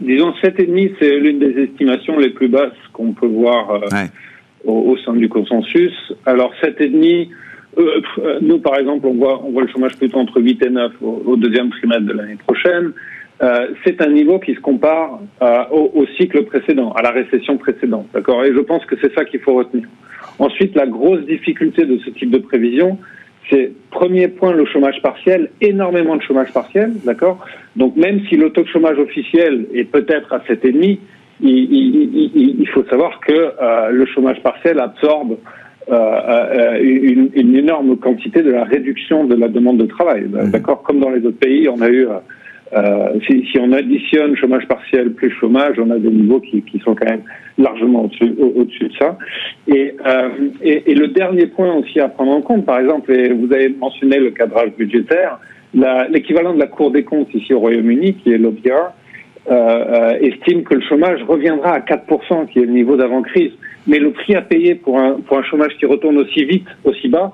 disons, 0.00 0.32
7,5, 0.42 0.94
c'est 0.98 1.18
l'une 1.18 1.38
des 1.38 1.62
estimations 1.62 2.18
les 2.18 2.30
plus 2.30 2.48
basses 2.48 2.72
qu'on 2.92 3.12
peut 3.12 3.26
voir 3.26 3.82
ouais. 3.92 4.10
au, 4.64 4.92
au, 4.92 4.98
sein 4.98 5.14
du 5.14 5.28
consensus. 5.28 5.92
Alors, 6.26 6.52
7,5, 6.62 7.28
euh, 7.78 8.38
nous, 8.40 8.58
par 8.58 8.78
exemple, 8.78 9.06
on 9.06 9.14
voit, 9.14 9.42
on 9.44 9.50
voit 9.50 9.62
le 9.62 9.68
chômage 9.68 9.96
plutôt 9.96 10.18
entre 10.18 10.40
8 10.40 10.62
et 10.64 10.70
9 10.70 10.92
au, 11.02 11.36
deuxième 11.36 11.70
trimestre 11.70 12.04
de 12.04 12.12
l'année 12.12 12.36
prochaine. 12.36 12.92
euh, 13.42 13.68
c'est 13.84 14.00
un 14.00 14.10
niveau 14.10 14.38
qui 14.38 14.54
se 14.54 14.60
compare 14.60 15.20
euh, 15.42 15.64
au, 15.70 16.06
cycle 16.18 16.44
précédent, 16.44 16.92
à 16.92 17.02
la 17.02 17.10
récession 17.10 17.56
précédente. 17.56 18.06
D'accord? 18.12 18.44
Et 18.44 18.52
je 18.52 18.60
pense 18.60 18.84
que 18.86 18.96
c'est 19.00 19.12
ça 19.14 19.24
qu'il 19.24 19.40
faut 19.40 19.54
retenir. 19.54 19.86
Ensuite, 20.38 20.74
la 20.74 20.86
grosse 20.86 21.24
difficulté 21.26 21.84
de 21.84 21.98
ce 21.98 22.10
type 22.10 22.30
de 22.30 22.38
prévision, 22.38 22.98
c'est 23.50 23.72
premier 23.90 24.28
point 24.28 24.52
le 24.52 24.64
chômage 24.66 25.00
partiel, 25.02 25.50
énormément 25.60 26.16
de 26.16 26.22
chômage 26.22 26.52
partiel, 26.52 26.92
d'accord? 27.04 27.44
Donc 27.76 27.94
même 27.94 28.20
si 28.28 28.36
le 28.36 28.50
taux 28.50 28.62
de 28.62 28.68
chômage 28.68 28.98
officiel 28.98 29.66
est 29.74 29.84
peut-être 29.84 30.32
à 30.32 30.38
7,5, 30.38 30.98
il, 31.40 31.50
il, 31.50 32.60
il, 32.60 32.68
faut 32.68 32.84
savoir 32.84 33.20
que 33.20 33.52
le 33.90 34.06
chômage 34.06 34.40
partiel 34.42 34.80
absorbe 34.80 35.36
euh, 35.90 35.94
euh, 35.94 36.78
une, 36.82 37.30
une, 37.34 37.56
énorme 37.56 37.96
quantité 37.96 38.42
de 38.42 38.50
la 38.50 38.64
réduction 38.64 39.24
de 39.24 39.34
la 39.34 39.48
demande 39.48 39.78
de 39.78 39.86
travail. 39.86 40.22
Mmh. 40.22 40.50
D'accord 40.50 40.82
Comme 40.82 41.00
dans 41.00 41.10
les 41.10 41.24
autres 41.26 41.38
pays, 41.38 41.68
on 41.68 41.80
a 41.82 41.88
eu 41.88 42.06
euh, 42.06 42.18
euh, 42.74 43.20
si, 43.26 43.46
si, 43.52 43.58
on 43.60 43.70
additionne 43.72 44.36
chômage 44.36 44.66
partiel 44.66 45.12
plus 45.12 45.30
chômage, 45.30 45.76
on 45.78 45.90
a 45.90 45.98
des 45.98 46.10
niveaux 46.10 46.40
qui, 46.40 46.62
qui 46.62 46.78
sont 46.80 46.94
quand 46.94 47.08
même 47.08 47.22
largement 47.58 48.04
au-dessus 48.04 48.34
au, 48.40 48.64
de 48.64 48.94
ça. 48.98 49.16
Et, 49.68 49.94
euh, 50.06 50.28
et, 50.62 50.90
et, 50.90 50.94
le 50.94 51.08
dernier 51.08 51.46
point 51.46 51.72
aussi 51.74 52.00
à 52.00 52.08
prendre 52.08 52.32
en 52.32 52.40
compte, 52.40 52.64
par 52.64 52.80
exemple, 52.80 53.12
et 53.12 53.32
vous 53.32 53.52
avez 53.52 53.68
mentionné 53.68 54.18
le 54.18 54.30
cadrage 54.30 54.70
budgétaire, 54.76 55.38
l'équivalent 56.10 56.54
de 56.54 56.60
la 56.60 56.66
Cour 56.66 56.90
des 56.90 57.04
comptes 57.04 57.32
ici 57.34 57.52
au 57.52 57.60
Royaume-Uni, 57.60 58.14
qui 58.14 58.32
est 58.32 58.38
euh, 58.38 59.52
euh, 59.52 60.18
estime 60.20 60.62
que 60.62 60.74
le 60.74 60.80
chômage 60.80 61.22
reviendra 61.28 61.72
à 61.72 61.80
4%, 61.80 62.46
qui 62.46 62.60
est 62.60 62.64
le 62.64 62.72
niveau 62.72 62.96
d'avant-crise. 62.96 63.52
Mais 63.86 63.98
le 63.98 64.12
prix 64.12 64.34
à 64.34 64.42
payer 64.42 64.74
pour 64.74 64.98
un, 64.98 65.20
pour 65.20 65.38
un 65.38 65.42
chômage 65.42 65.76
qui 65.78 65.86
retourne 65.86 66.18
aussi 66.18 66.44
vite, 66.44 66.66
aussi 66.84 67.08
bas, 67.08 67.32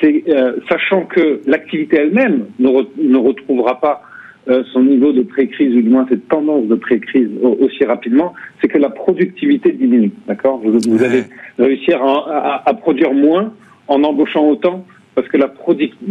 c'est 0.00 0.24
euh, 0.28 0.56
sachant 0.68 1.02
que 1.02 1.40
l'activité 1.46 1.96
elle-même 1.96 2.46
ne, 2.58 2.68
re, 2.68 2.86
ne 2.96 3.18
retrouvera 3.18 3.80
pas 3.80 4.02
euh, 4.48 4.62
son 4.72 4.82
niveau 4.82 5.12
de 5.12 5.22
pré-crise, 5.22 5.76
ou 5.76 5.82
du 5.82 5.88
moins 5.88 6.06
cette 6.08 6.28
tendance 6.28 6.66
de 6.66 6.74
pré-crise 6.74 7.28
aussi 7.42 7.84
rapidement, 7.84 8.34
c'est 8.60 8.68
que 8.68 8.78
la 8.78 8.88
productivité 8.88 9.72
diminue. 9.72 10.12
D'accord? 10.26 10.60
Vous, 10.64 10.78
vous, 10.78 11.04
allez 11.04 11.24
réussir 11.58 12.02
à, 12.02 12.62
à, 12.64 12.70
à, 12.70 12.74
produire 12.74 13.12
moins 13.12 13.52
en 13.88 14.02
embauchant 14.02 14.46
autant 14.48 14.86
parce 15.14 15.28
que 15.28 15.36
la, 15.36 15.52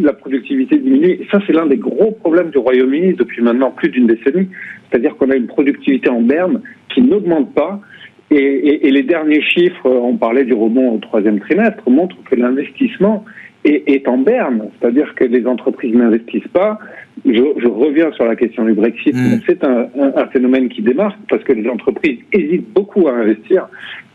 la 0.01 0.13
productivité 0.13 0.77
diminue. 0.77 1.12
Et 1.21 1.27
ça, 1.31 1.39
c'est 1.48 1.53
l'un 1.53 1.65
des 1.65 1.77
gros 1.77 2.12
problèmes 2.12 2.51
du 2.51 2.59
Royaume-Uni 2.59 3.13
depuis 3.13 3.41
maintenant 3.41 3.71
plus 3.71 3.89
d'une 3.89 4.05
décennie. 4.05 4.48
C'est-à-dire 4.89 5.15
qu'on 5.17 5.31
a 5.31 5.36
une 5.36 5.48
productivité 5.48 6.09
en 6.09 6.21
berne 6.21 6.62
qui 6.93 7.01
n'augmente 7.01 7.53
pas. 7.53 7.79
Et, 8.31 8.36
et, 8.36 8.88
et, 8.88 8.91
les 8.91 9.03
derniers 9.03 9.41
chiffres, 9.41 9.89
on 9.89 10.15
parlait 10.15 10.45
du 10.45 10.53
rebond 10.53 10.93
au 10.93 10.98
troisième 11.00 11.39
trimestre, 11.39 11.89
montrent 11.89 12.21
que 12.29 12.36
l'investissement 12.36 13.25
est, 13.65 13.83
est, 13.88 14.07
en 14.07 14.17
berne. 14.17 14.69
C'est-à-dire 14.79 15.15
que 15.15 15.24
les 15.24 15.45
entreprises 15.45 15.95
n'investissent 15.95 16.48
pas, 16.53 16.79
je, 17.25 17.31
je, 17.31 17.67
reviens 17.67 18.12
sur 18.13 18.25
la 18.25 18.36
question 18.36 18.63
du 18.65 18.74
Brexit. 18.74 19.13
Mmh. 19.13 19.41
C'est 19.48 19.63
un, 19.63 19.88
un, 20.00 20.13
un, 20.15 20.27
phénomène 20.27 20.69
qui 20.69 20.81
démarre 20.81 21.17
parce 21.29 21.43
que 21.43 21.53
les 21.53 21.67
entreprises 21.67 22.19
hésitent 22.31 22.71
beaucoup 22.74 23.07
à 23.07 23.13
investir. 23.13 23.67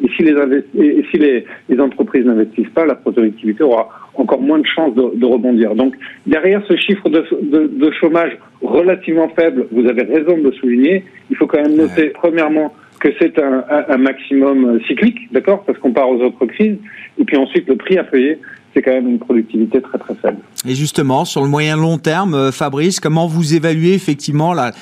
Et 0.03 0.09
si 0.17 0.23
les, 0.23 0.33
et 0.75 1.05
si 1.11 1.19
les, 1.19 1.45
les 1.69 1.81
entreprises 1.81 2.25
n'investissent 2.25 2.73
pas, 2.75 2.87
la 2.87 2.95
productivité 2.95 3.63
aura 3.63 3.89
encore 4.15 4.41
moins 4.41 4.59
de 4.59 4.67
chances 4.67 4.95
de, 4.95 5.17
de 5.17 5.27
rebondir. 5.27 5.75
Donc, 5.75 5.95
derrière 6.27 6.63
ce 6.67 6.77
chiffre 6.77 7.09
de, 7.09 7.25
de, 7.43 7.67
de, 7.67 7.91
chômage 7.93 8.37
relativement 8.63 9.29
faible, 9.29 9.67
vous 9.73 9.87
avez 9.87 10.03
raison 10.03 10.39
de 10.39 10.45
le 10.45 10.53
souligner, 10.53 11.05
il 11.31 11.37
faut 11.37 11.47
quand 11.47 11.61
même 11.63 11.77
noter, 11.77 12.11
premièrement, 12.11 12.73
que 13.05 13.11
c'est 13.19 13.39
un, 13.39 13.99
maximum 13.99 14.81
cyclique, 14.87 15.31
d'accord, 15.31 15.63
parce 15.65 15.79
qu'on 15.79 15.93
part 15.93 16.09
aux 16.09 16.23
autres 16.23 16.47
crises, 16.47 16.79
et 17.19 17.25
puis 17.25 17.37
ensuite 17.37 17.69
le 17.69 17.77
prix 17.77 17.99
à 17.99 18.05
payer, 18.05 18.39
c'est 18.73 18.81
quand 18.81 18.93
même 18.93 19.09
une 19.09 19.19
productivité 19.19 19.83
très 19.83 19.99
très 19.99 20.15
faible. 20.15 20.39
Et 20.67 20.75
justement, 20.75 21.27
sur 21.27 21.43
le 21.43 21.49
moyen 21.49 21.77
long 21.77 21.99
terme, 21.99 22.35
euh, 22.35 22.51
Fabrice, 22.51 22.99
comment 23.01 23.27
vous 23.27 23.55
évaluez 23.55 23.93
effectivement 23.93 24.55
la, 24.55 24.73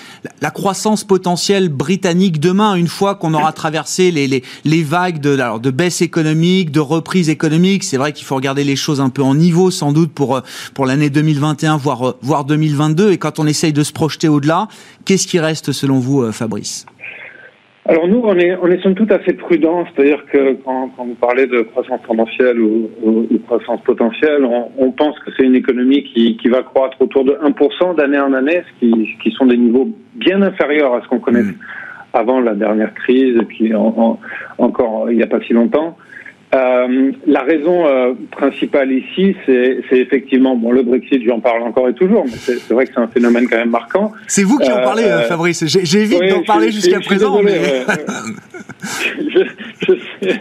croissance 0.55 1.03
potentielle 1.03 1.69
britannique 1.69 2.39
demain, 2.39 2.77
une 2.77 2.87
fois 2.87 3.17
qu'on 3.17 3.35
aura 3.35 3.53
traversé 3.53 4.13
les, 4.13 4.83
vagues 4.83 5.19
de, 5.19 5.35
alors, 5.35 5.59
de 5.59 5.71
baisse 5.71 6.01
économique, 6.01 6.71
de 6.71 6.81
reprise 6.81 7.29
économique? 7.29 7.83
C'est 7.83 7.97
vrai 7.97 8.13
qu'il 8.13 8.25
faut 8.25 8.37
regarder 8.37 8.63
les 8.63 8.77
choses 8.77 9.01
un 9.01 9.11
peu 9.11 9.23
en 9.23 9.35
niveau, 9.35 9.73
sans 9.73 9.93
doute, 9.93 10.13
pour, 10.13 10.37
euh, 10.37 10.41
pour 10.75 10.87
l'année 10.87 11.11
2021, 11.11 11.77
voire, 11.77 12.09
euh, 12.09 12.13
voire 12.23 12.45
2022. 12.45 13.11
Et 13.11 13.19
quand 13.19 13.41
on 13.41 13.47
essaye 13.49 13.73
de 13.73 13.83
se 13.83 13.93
projeter 13.93 14.29
au-delà, 14.29 14.69
qu'est-ce 15.05 15.27
qui 15.27 15.41
reste 15.41 15.73
selon 15.73 15.99
vous, 15.99 16.31
Fabrice? 16.31 16.87
Alors 17.85 18.07
nous, 18.07 18.21
on 18.23 18.37
est, 18.39 18.57
on 18.63 18.69
est 18.69 18.81
somme 18.81 18.95
toute 18.95 19.11
assez 19.11 19.33
prudent, 19.33 19.85
c'est-à-dire 19.87 20.25
que 20.27 20.55
quand, 20.65 20.91
quand, 20.97 21.05
vous 21.05 21.15
parlez 21.15 21.47
de 21.47 21.63
croissance 21.63 22.01
tendancielle 22.07 22.61
ou, 22.61 22.89
ou, 23.03 23.27
ou 23.29 23.39
croissance 23.41 23.81
potentielle, 23.83 24.45
on, 24.45 24.71
on 24.79 24.93
pense 24.93 25.19
que 25.19 25.33
c'est 25.37 25.43
une 25.43 25.57
économie 25.57 26.05
qui, 26.05 26.37
qui, 26.37 26.49
va 26.49 26.63
croître 26.63 26.97
autour 27.03 27.25
de 27.25 27.33
1% 27.33 27.97
d'année 27.97 28.21
en 28.21 28.35
année, 28.35 28.63
ce 28.69 28.87
qui, 28.87 29.09
qui, 29.21 29.33
sont 29.33 29.47
des 29.47 29.57
niveaux 29.57 29.89
bien 30.15 30.43
inférieurs 30.43 30.95
à 30.95 31.03
ce 31.03 31.09
qu'on 31.09 31.19
connaît 31.19 31.43
mmh. 31.43 31.55
avant 32.13 32.41
la 32.41 32.55
dernière 32.55 32.95
crise, 32.95 33.37
et 33.37 33.45
puis 33.45 33.75
en, 33.75 33.93
en, 33.97 34.21
encore 34.59 35.11
il 35.11 35.17
n'y 35.17 35.25
a 35.25 35.27
pas 35.27 35.41
si 35.41 35.53
longtemps. 35.53 35.97
Euh, 36.55 37.13
la 37.27 37.43
raison 37.45 37.87
euh, 37.87 38.13
principale 38.31 38.93
ici, 38.93 39.35
c'est 39.47 39.83
effectivement 39.93 40.55
bon 40.55 40.71
le 40.73 40.83
Brexit, 40.83 41.23
j'en 41.27 41.41
parle 41.41 41.63
encore 41.63 41.89
et 41.89 41.95
toujours, 41.95 42.27
mais 42.27 42.37
c'est 42.37 42.71
vrai 42.71 42.87
que 42.87 42.93
c'est 42.95 43.01
un 43.01 43.09
phénomène 43.09 43.49
quand 43.49 43.57
même 43.57 43.71
marquant. 43.71 44.13
C'est 44.27 44.43
vous 44.43 44.59
qui 44.59 44.71
en 44.71 44.83
parlez, 44.83 45.05
euh, 45.05 45.23
Fabrice. 45.23 45.65
J'évite 45.67 46.21
oui, 46.21 46.29
d'en 46.29 46.43
parler 46.43 46.71
jusqu'à 46.71 47.01
présent. 47.01 47.41
Désolé, 47.43 47.61
mais... 47.61 47.95
je, 49.31 49.45
je 49.81 49.93
sais, 50.21 50.41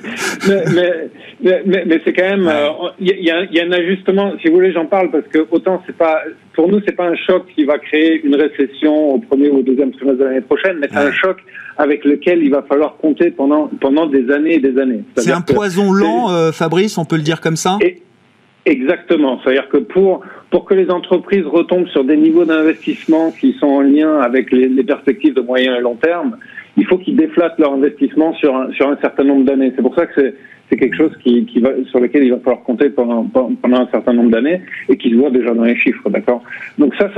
mais, 0.50 0.64
mais, 0.76 1.10
mais, 1.44 1.84
mais 1.86 2.02
c'est 2.04 2.14
quand 2.14 2.30
même, 2.30 2.52
il 3.00 3.08
y, 3.08 3.32
a, 3.32 3.44
y, 3.46 3.60
a 3.60 3.66
un 3.66 3.72
ajustement. 3.72 4.34
Si 4.42 4.48
vous 4.48 4.56
voulez, 4.56 4.72
j'en 4.72 4.86
parle 4.86 5.10
parce 5.12 5.28
que 5.28 5.40
autant 5.52 5.82
c'est 5.86 5.96
pas, 5.96 6.22
pour 6.54 6.68
nous, 6.68 6.82
c'est 6.86 6.96
pas 6.96 7.08
un 7.08 7.16
choc 7.16 7.46
qui 7.56 7.64
va 7.64 7.80
créer 7.80 8.22
une 8.24 8.36
récession 8.36 9.16
au 9.16 9.20
premier 9.20 9.50
ou 9.50 9.60
au 9.60 9.62
deuxième 9.62 9.92
trimestre 9.92 10.20
de 10.20 10.26
l'année 10.26 10.42
prochaine, 10.42 10.78
mais 10.80 10.88
c'est 10.92 10.98
un 10.98 11.12
choc 11.12 11.38
avec 11.78 12.06
lequel 12.06 12.44
il 12.44 12.52
va 12.52 12.62
falloir 12.64 12.98
compter 12.98 13.32
pendant 13.32 13.70
pendant 13.80 14.06
des 14.06 14.30
années 14.32 14.56
et 14.56 14.60
des 14.60 14.78
années. 14.80 15.04
C'est 15.16 15.32
un 15.32 15.42
poison 15.42 15.92
lent, 15.92 16.32
euh, 16.32 16.52
Fabrice, 16.52 16.98
on 16.98 17.06
peut 17.06 17.16
le 17.18 17.24
dire 17.24 17.42
comme 17.42 17.56
ça? 17.56 17.78
Et, 17.82 18.02
exactement. 18.66 19.40
C'est-à-dire 19.44 19.70
que 19.70 19.78
pour 19.78 20.22
pour 20.52 20.66
que 20.66 20.74
les 20.74 20.92
entreprises 20.92 21.46
retombent 21.46 21.88
sur 21.88 22.04
des 22.04 22.18
niveaux 22.18 22.46
d'investissement 22.46 23.32
qui 23.32 23.54
sont 23.60 23.68
en 23.68 23.82
lien 23.82 24.20
avec 24.20 24.52
les, 24.52 24.68
les, 24.68 24.84
perspectives 24.84 25.34
de 25.34 25.42
moyen 25.42 25.76
et 25.76 25.82
long 25.82 25.96
terme, 25.96 26.38
il 26.78 26.86
faut 26.86 26.98
qu'ils 26.98 27.16
déflatent 27.16 27.58
leur 27.58 27.74
investissement 27.74 28.34
sur 28.36 28.56
un, 28.56 28.72
sur 28.74 28.90
un 28.90 28.98
certain 28.98 29.24
nombre 29.24 29.46
d'années. 29.46 29.72
C'est 29.76 29.82
pour 29.82 29.96
ça 29.96 30.06
que 30.06 30.14
c'est 30.16 30.36
c'est 30.72 30.78
quelque 30.78 30.96
chose 30.96 31.12
qui, 31.22 31.46
va, 31.60 31.72
sur 31.90 32.00
lequel 32.00 32.24
il 32.24 32.32
va 32.32 32.40
falloir 32.40 32.64
compter 32.64 32.90
pendant, 32.90 33.30
un 33.64 33.88
certain 33.92 34.14
nombre 34.14 34.32
d'années 34.32 34.62
et 34.88 34.96
qui 34.96 35.12
se 35.12 35.16
voit 35.16 35.30
déjà 35.30 35.54
dans 35.54 35.64
les 35.64 35.76
chiffres, 35.76 36.10
d'accord? 36.10 36.42
Donc 36.78 36.96
ça 36.96 37.12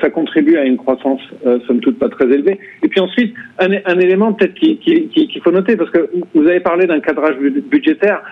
ça, 0.00 0.10
contribue 0.10 0.56
à 0.58 0.64
une 0.64 0.76
croissance 0.76 1.20
euh, 1.46 1.58
somme 1.66 1.80
toute 1.80 1.98
pas 1.98 2.10
très 2.10 2.26
élevée. 2.26 2.58
Et 2.82 2.88
puis 2.88 3.00
ensuite, 3.00 3.34
un, 3.58 3.98
élément 3.98 4.34
peut-être 4.34 4.54
qu'il 4.54 4.78
qui, 4.78 5.40
faut 5.42 5.50
noter, 5.50 5.76
parce 5.76 5.90
que 5.90 6.10
vous 6.34 6.46
avez 6.46 6.60
parlé 6.60 6.86
d'un 6.86 7.00
cadrage 7.00 7.36
budgétaire, 7.38 8.22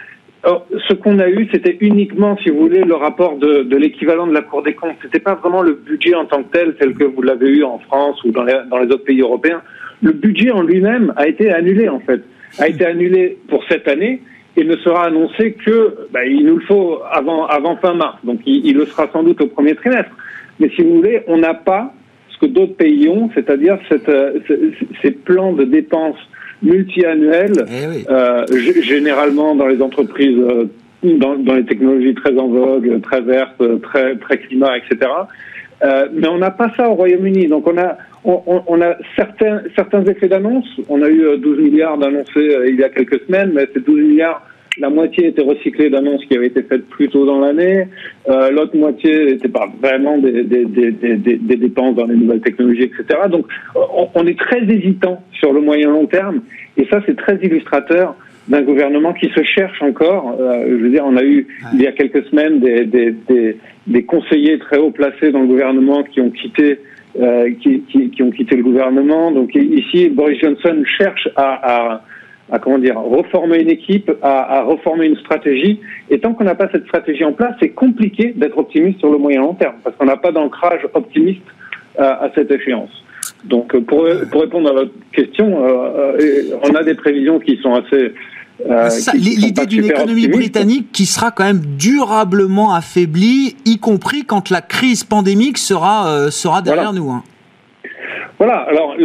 ce 0.45 0.95
qu'on 0.95 1.18
a 1.18 1.28
eu, 1.28 1.49
c'était 1.50 1.76
uniquement, 1.80 2.37
si 2.42 2.50
vous 2.50 2.61
voulez, 2.61 2.85
le 2.85 2.95
rapport 2.95 3.38
de, 3.38 3.62
de 3.62 3.76
l'équivalent 3.76 4.26
de 4.26 4.35
la 4.35 4.42
Cour 4.42 4.62
des 4.62 4.75
comptes. 4.75 4.97
C'était 5.02 5.18
pas 5.18 5.35
vraiment 5.35 5.62
le 5.62 5.73
budget 5.73 6.14
en 6.14 6.26
tant 6.26 6.42
que 6.42 6.52
tel, 6.52 6.76
tel 6.78 6.95
que 6.95 7.04
vous 7.04 7.23
l'avez 7.23 7.49
eu 7.49 7.64
en 7.64 7.78
France 7.78 8.23
ou 8.25 8.30
dans 8.30 8.45
les, 8.45 8.54
dans 8.71 8.78
les 8.78 8.87
autres 8.87 9.04
pays 9.04 9.23
européens. 9.23 9.62
Le 10.02 10.12
budget 10.12 10.50
en 10.52 10.62
lui-même 10.62 11.12
a 11.16 11.26
été 11.26 11.50
annulé, 11.50 11.88
en 11.88 12.00
fait. 12.00 12.21
A 12.59 12.68
été 12.68 12.85
annulé 12.85 13.38
pour 13.49 13.64
cette 13.68 13.88
année 13.88 14.21
et 14.57 14.65
ne 14.65 14.77
sera 14.79 15.07
annoncé 15.07 15.53
que 15.53 16.09
bah, 16.13 16.25
il 16.25 16.47
nous 16.47 16.57
le 16.57 16.65
faut 16.65 17.01
avant, 17.11 17.47
avant 17.47 17.77
fin 17.77 17.95
mars. 17.95 18.17
Donc 18.25 18.41
il, 18.47 18.67
il, 18.67 18.77
le 18.77 18.87
sera 18.87 19.09
sans 19.13 19.23
doute 19.23 19.41
au 19.41 19.47
premier 19.47 19.75
trimestre. 19.75 20.11
Mais 20.59 20.71
si 20.71 20.83
vous 20.83 20.97
voulez, 20.97 21.23
on 21.27 21.37
n'a 21.39 21.55
pas 21.55 21.93
ce 22.31 22.39
que 22.39 22.47
d'autres 22.47 22.77
pays 22.77 23.09
ont, 23.09 23.31
c'est-à-dire 23.35 23.79
euh, 24.09 24.39
ces 25.03 25.11
plans 25.11 25.53
de 25.53 25.65
dépenses 25.65 26.19
multi-annuels, 26.63 27.67
eh 27.69 27.87
oui. 27.87 28.05
euh, 28.09 28.45
généralement 28.83 29.55
dans 29.55 29.67
les 29.67 29.83
entreprises, 29.83 30.39
euh, 30.39 30.65
dans, 31.03 31.37
dans, 31.37 31.55
les 31.55 31.65
technologies 31.65 32.15
très 32.15 32.37
en 32.39 32.49
vogue, 32.49 33.01
très 33.03 33.21
vertes, 33.21 33.63
très, 33.83 34.17
très 34.17 34.39
climat, 34.39 34.79
etc. 34.79 35.11
Mais 36.15 36.27
on 36.29 36.39
n'a 36.39 36.51
pas 36.51 36.71
ça 36.75 36.89
au 36.89 36.95
Royaume-Uni. 36.95 37.49
Donc 37.49 37.67
on 37.67 37.77
a, 37.77 37.99
on, 38.26 38.62
on, 38.66 38.80
a 38.83 38.97
certains, 39.14 39.62
certains 39.75 40.04
effets 40.04 40.28
d'annonce. 40.28 40.66
On 40.88 41.00
a 41.02 41.09
eu 41.09 41.38
12 41.38 41.59
milliards 41.59 41.97
d'annoncés 41.99 42.56
il 42.68 42.76
y 42.76 42.85
a 42.85 42.88
quelques 42.88 43.21
semaines, 43.26 43.52
mais 43.54 43.66
ces 43.73 43.80
12 43.80 44.00
milliards 44.00 44.42
la 44.78 44.90
moitié 44.90 45.28
était 45.28 45.42
recyclée 45.42 45.90
d'annonces 45.90 46.25
qui 46.26 46.37
avaient 46.37 46.49
été 46.49 46.62
faites 46.62 46.87
plus 46.88 47.09
tôt 47.09 47.25
dans 47.25 47.40
l'année. 47.40 47.88
Euh, 48.28 48.50
L'autre 48.50 48.76
moitié 48.76 49.33
était 49.33 49.49
pas 49.49 49.68
vraiment 49.80 50.18
des, 50.18 50.42
des, 50.42 50.64
des, 50.64 50.90
des, 50.90 51.56
dépenses 51.56 51.97
dans 51.97 52.06
les 52.06 52.16
nouvelles 52.16 52.40
technologies, 52.40 52.85
etc. 52.85 53.21
Donc, 53.30 53.47
on, 53.75 54.09
on 54.14 54.26
est 54.26 54.38
très 54.38 54.62
hésitant 54.64 55.23
sur 55.33 55.52
le 55.52 55.61
moyen 55.61 55.90
long 55.90 56.06
terme, 56.06 56.42
et 56.76 56.87
ça, 56.90 57.00
c'est 57.06 57.16
très 57.16 57.37
illustrateur 57.37 58.16
d'un 58.49 58.62
gouvernement 58.62 59.12
qui 59.12 59.28
se 59.30 59.42
cherche 59.42 59.83
encore. 59.83 60.37
Euh, 60.38 60.66
je 60.68 60.75
veux 60.76 60.90
dire, 60.90 61.04
on 61.04 61.16
a 61.16 61.25
eu 61.25 61.47
il 61.73 61.83
y 61.83 61.87
a 61.87 61.92
quelques 61.92 62.25
semaines 62.26 62.61
des, 62.61 62.85
des, 62.85 63.12
des, 63.28 63.56
des, 63.87 64.04
conseillers 64.04 64.59
très 64.59 64.76
haut 64.76 64.90
placés 64.90 65.33
dans 65.33 65.40
le 65.40 65.49
gouvernement 65.49 66.04
qui 66.04 66.21
ont 66.21 66.30
quitté 66.30 66.78
euh, 67.21 67.51
qui, 67.61 67.81
qui, 67.83 68.11
qui, 68.11 68.23
ont 68.23 68.31
quitté 68.31 68.57
le 68.57 68.63
gouvernement. 68.63 69.31
Donc 69.31 69.55
ici, 69.55 70.09
Boris 70.09 70.39
Johnson 70.41 70.83
cherche 70.99 71.29
à, 71.37 71.95
à, 71.95 72.03
à 72.51 72.59
comment 72.59 72.79
dire 72.79 72.99
reformer 72.99 73.61
une 73.61 73.71
équipe, 73.71 74.11
à, 74.23 74.59
à 74.59 74.63
reformer 74.63 75.07
une 75.07 75.17
stratégie. 75.17 75.81
Et 76.11 76.19
tant 76.19 76.35
qu'on 76.35 76.45
n'a 76.45 76.55
pas 76.55 76.69
cette 76.71 76.85
stratégie 76.87 77.25
en 77.25 77.33
place, 77.33 77.55
c'est 77.61 77.71
compliqué 77.71 78.33
d'être 78.37 78.59
optimiste 78.59 78.99
sur 79.01 79.11
le 79.11 79.19
moyen 79.19 79.41
long 79.41 79.55
terme 79.55 79.77
parce 79.83 79.97
qu'on 79.97 80.07
n'a 80.07 80.17
pas 80.17 80.33
d'ancrage 80.33 80.87
optimiste 80.95 81.43
à, 81.99 82.25
à 82.25 82.31
cette 82.35 82.51
échéance. 82.51 82.91
Donc 83.45 83.77
pour, 83.87 84.07
pour 84.31 84.41
répondre 84.41 84.71
à 84.71 84.73
votre 84.73 84.93
question, 85.13 85.63
on 86.63 86.75
a 86.75 86.83
des 86.83 86.95
prévisions 86.95 87.39
qui 87.39 87.59
sont 87.59 87.75
assez 87.75 88.13
euh, 88.65 88.89
l'idée 89.15 89.67
d'une 89.67 89.85
économie 89.85 90.29
britannique 90.29 90.91
qui 90.93 91.05
sera 91.05 91.31
quand 91.31 91.45
même 91.45 91.61
durablement 91.79 92.75
affaiblie, 92.75 93.57
y 93.65 93.79
compris 93.79 94.25
quand 94.25 94.51
la 94.51 94.61
crise 94.61 95.05
pandémique 95.05 95.59
sera, 95.59 96.09
euh, 96.09 96.31
sera 96.31 96.63
derrière 96.63 96.93
nous. 96.93 97.11
Hein. 97.11 97.23
Voilà, 98.39 98.57
alors 98.61 98.97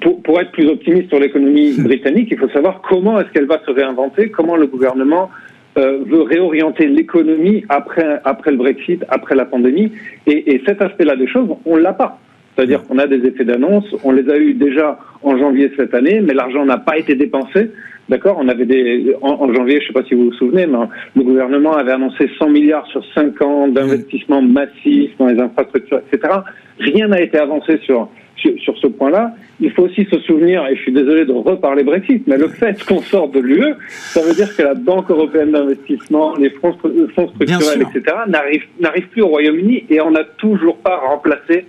pour, 0.00 0.22
pour, 0.22 0.40
être 0.40 0.52
plus 0.52 0.68
optimiste 0.68 1.08
sur 1.08 1.20
l'économie 1.20 1.72
britannique, 1.78 2.28
il 2.30 2.38
faut 2.38 2.48
savoir 2.50 2.82
comment 2.82 3.20
est-ce 3.20 3.30
qu'elle 3.30 3.46
va 3.46 3.60
se 3.64 3.70
réinventer, 3.70 4.30
comment 4.30 4.56
le 4.56 4.66
gouvernement 4.66 5.30
euh, 5.78 6.00
veut 6.06 6.22
réorienter 6.22 6.86
l'économie 6.86 7.64
après, 7.68 8.20
après 8.24 8.50
le 8.50 8.56
Brexit, 8.56 9.04
après 9.08 9.34
la 9.34 9.44
pandémie. 9.44 9.92
Et, 10.26 10.54
et 10.54 10.62
cet 10.66 10.82
aspect-là 10.82 11.16
des 11.16 11.28
choses, 11.28 11.48
on 11.64 11.76
ne 11.76 11.80
l'a 11.80 11.92
pas. 11.92 12.18
C'est-à-dire 12.60 12.86
qu'on 12.86 12.98
a 12.98 13.06
des 13.06 13.26
effets 13.26 13.46
d'annonce, 13.46 13.86
on 14.04 14.12
les 14.12 14.28
a 14.28 14.36
eu 14.36 14.52
déjà 14.52 14.98
en 15.22 15.38
janvier 15.38 15.72
cette 15.78 15.94
année, 15.94 16.20
mais 16.20 16.34
l'argent 16.34 16.62
n'a 16.66 16.76
pas 16.76 16.98
été 16.98 17.14
dépensé. 17.14 17.70
D'accord? 18.10 18.36
On 18.38 18.48
avait 18.48 18.66
des 18.66 19.16
en, 19.22 19.50
janvier, 19.54 19.76
je 19.76 19.84
ne 19.84 19.86
sais 19.86 19.92
pas 19.94 20.02
si 20.06 20.12
vous 20.12 20.24
vous 20.24 20.34
souvenez, 20.34 20.66
mais 20.66 20.76
le 21.16 21.22
gouvernement 21.22 21.72
avait 21.72 21.92
annoncé 21.92 22.28
100 22.38 22.50
milliards 22.50 22.86
sur 22.88 23.02
5 23.14 23.40
ans 23.40 23.68
d'investissements 23.68 24.42
massifs 24.42 25.12
dans 25.18 25.28
les 25.28 25.40
infrastructures, 25.40 26.02
etc. 26.12 26.34
Rien 26.80 27.08
n'a 27.08 27.22
été 27.22 27.38
avancé 27.38 27.78
sur 27.86 28.10
sur, 28.36 28.78
ce 28.78 28.86
point-là. 28.86 29.34
Il 29.60 29.70
faut 29.72 29.82
aussi 29.82 30.06
se 30.10 30.18
souvenir, 30.20 30.66
et 30.66 30.74
je 30.74 30.80
suis 30.80 30.92
désolé 30.92 31.26
de 31.26 31.32
reparler 31.32 31.84
Brexit, 31.84 32.26
mais 32.26 32.38
le 32.38 32.48
fait 32.48 32.82
qu'on 32.84 33.02
sorte 33.02 33.34
de 33.34 33.40
l'UE, 33.40 33.74
ça 33.88 34.22
veut 34.22 34.34
dire 34.34 34.54
que 34.56 34.62
la 34.62 34.72
Banque 34.72 35.10
européenne 35.10 35.52
d'investissement, 35.52 36.34
les 36.36 36.48
fonds, 36.48 36.74
fonds 37.14 37.28
structurels, 37.28 37.82
etc., 37.82 38.16
n'arrivent 38.28 39.08
plus 39.08 39.20
au 39.20 39.28
Royaume-Uni 39.28 39.84
et 39.90 40.00
on 40.00 40.10
n'a 40.10 40.24
toujours 40.38 40.78
pas 40.78 40.96
remplacé 40.96 41.66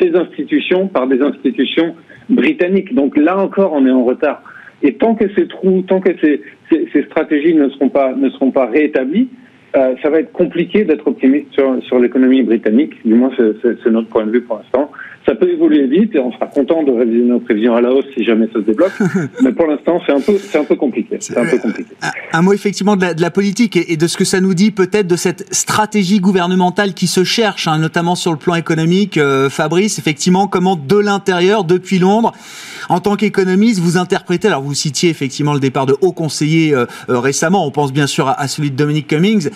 ces 0.00 0.14
institutions 0.14 0.88
par 0.88 1.06
des 1.06 1.20
institutions 1.20 1.94
britanniques. 2.28 2.94
Donc 2.94 3.16
là 3.16 3.38
encore, 3.38 3.72
on 3.72 3.86
est 3.86 3.90
en 3.90 4.04
retard. 4.04 4.42
Et 4.82 4.94
tant 4.94 5.14
que 5.14 5.24
ces 5.36 5.46
trous, 5.46 5.82
tant 5.82 6.00
que 6.00 6.10
ces, 6.20 6.42
ces, 6.70 7.02
stratégies 7.04 7.54
ne 7.54 7.68
seront 7.70 7.88
pas, 7.88 8.14
ne 8.14 8.28
seront 8.30 8.50
pas 8.50 8.66
réétablies, 8.66 9.28
euh, 9.74 9.94
ça 10.02 10.10
va 10.10 10.20
être 10.20 10.32
compliqué 10.32 10.84
d'être 10.84 11.06
optimiste 11.06 11.46
sur, 11.52 11.82
sur 11.84 11.98
l'économie 11.98 12.42
britannique. 12.42 12.94
Du 13.04 13.14
moins, 13.14 13.30
c'est 13.36 13.90
notre 13.90 14.08
point 14.08 14.26
de 14.26 14.30
vue 14.30 14.42
pour 14.42 14.58
l'instant. 14.58 14.90
Ça 15.24 15.36
peut 15.36 15.48
évoluer 15.48 15.86
vite 15.86 16.14
et 16.16 16.18
on 16.18 16.32
sera 16.32 16.46
content 16.46 16.82
de 16.82 16.90
réviser 16.90 17.22
nos 17.22 17.38
prévisions 17.38 17.76
à 17.76 17.80
la 17.80 17.92
hausse 17.92 18.06
si 18.16 18.24
jamais 18.24 18.46
ça 18.46 18.54
se 18.54 18.64
débloque. 18.64 18.92
Mais 19.42 19.52
pour 19.52 19.68
l'instant, 19.68 20.00
c'est 20.04 20.12
un 20.12 20.20
peu, 20.20 20.36
c'est 20.36 20.58
un 20.58 20.64
peu 20.64 20.74
compliqué. 20.74 21.18
Un 21.36 21.46
peu 21.46 21.58
compliqué. 21.58 21.90
Un, 22.32 22.42
mot 22.42 22.52
effectivement 22.52 22.96
de 22.96 23.02
la, 23.02 23.14
de 23.14 23.22
la 23.22 23.30
politique 23.30 23.76
et, 23.76 23.96
de 23.96 24.06
ce 24.08 24.16
que 24.16 24.24
ça 24.24 24.40
nous 24.40 24.54
dit 24.54 24.72
peut-être 24.72 25.06
de 25.06 25.14
cette 25.14 25.54
stratégie 25.54 26.18
gouvernementale 26.18 26.92
qui 26.92 27.06
se 27.06 27.22
cherche, 27.22 27.68
hein, 27.68 27.78
notamment 27.78 28.16
sur 28.16 28.32
le 28.32 28.38
plan 28.38 28.56
économique. 28.56 29.16
Euh, 29.16 29.48
Fabrice, 29.48 30.00
effectivement, 30.00 30.48
comment 30.48 30.74
de 30.74 30.98
l'intérieur, 30.98 31.62
depuis 31.62 32.00
Londres, 32.00 32.32
en 32.88 32.98
tant 32.98 33.14
qu'économiste, 33.14 33.78
vous 33.78 33.98
interprétez. 33.98 34.48
Alors, 34.48 34.62
vous 34.62 34.74
citiez 34.74 35.08
effectivement 35.08 35.54
le 35.54 35.60
départ 35.60 35.86
de 35.86 35.94
hauts 36.00 36.12
conseillers 36.12 36.74
euh, 36.74 36.86
euh, 37.08 37.20
récemment. 37.20 37.64
On 37.64 37.70
pense 37.70 37.92
bien 37.92 38.08
sûr 38.08 38.26
à, 38.26 38.40
à 38.40 38.48
celui 38.48 38.72
de 38.72 38.76
Dominique 38.76 39.06
Cummings. 39.06 39.50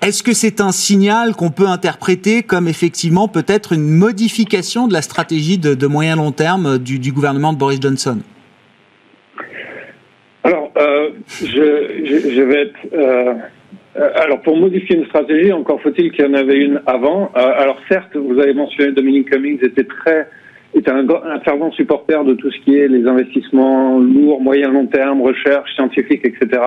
Est-ce 0.00 0.22
que 0.22 0.32
c'est 0.32 0.60
un 0.60 0.70
signal 0.70 1.34
qu'on 1.34 1.50
peut 1.50 1.66
interpréter 1.66 2.44
comme 2.44 2.68
effectivement 2.68 3.26
peut-être 3.26 3.72
une 3.72 3.88
modification 3.88 4.86
de 4.86 4.92
la 4.92 5.02
stratégie 5.02 5.58
de, 5.58 5.86
moyen 5.88 6.14
long 6.14 6.30
terme 6.30 6.78
du, 6.78 7.12
gouvernement 7.12 7.52
de 7.52 7.58
Boris 7.58 7.80
Johnson? 7.80 8.18
Alors, 10.44 10.72
euh, 10.78 11.10
je, 11.42 12.42
vais 12.42 12.62
être. 12.62 12.78
Euh, 12.92 13.34
alors, 14.14 14.40
pour 14.42 14.56
modifier 14.56 14.96
une 14.96 15.06
stratégie, 15.06 15.52
encore 15.52 15.80
faut-il 15.82 16.12
qu'il 16.12 16.24
y 16.24 16.28
en 16.28 16.34
avait 16.34 16.58
une 16.58 16.80
avant. 16.86 17.32
Euh, 17.36 17.40
alors, 17.58 17.78
certes, 17.90 18.14
vous 18.14 18.38
avez 18.38 18.54
mentionné 18.54 18.92
Dominique 18.92 19.30
Cummings 19.30 19.58
était 19.64 19.84
très 19.84 20.28
était 20.74 20.90
un, 20.90 21.08
un, 21.08 21.40
fervent 21.40 21.70
supporter 21.72 22.24
de 22.24 22.34
tout 22.34 22.50
ce 22.50 22.58
qui 22.60 22.76
est 22.76 22.88
les 22.88 23.06
investissements 23.06 23.98
lourds, 23.98 24.40
moyen 24.40 24.70
long 24.70 24.86
terme, 24.86 25.22
recherche 25.22 25.74
scientifique, 25.74 26.24
etc. 26.24 26.60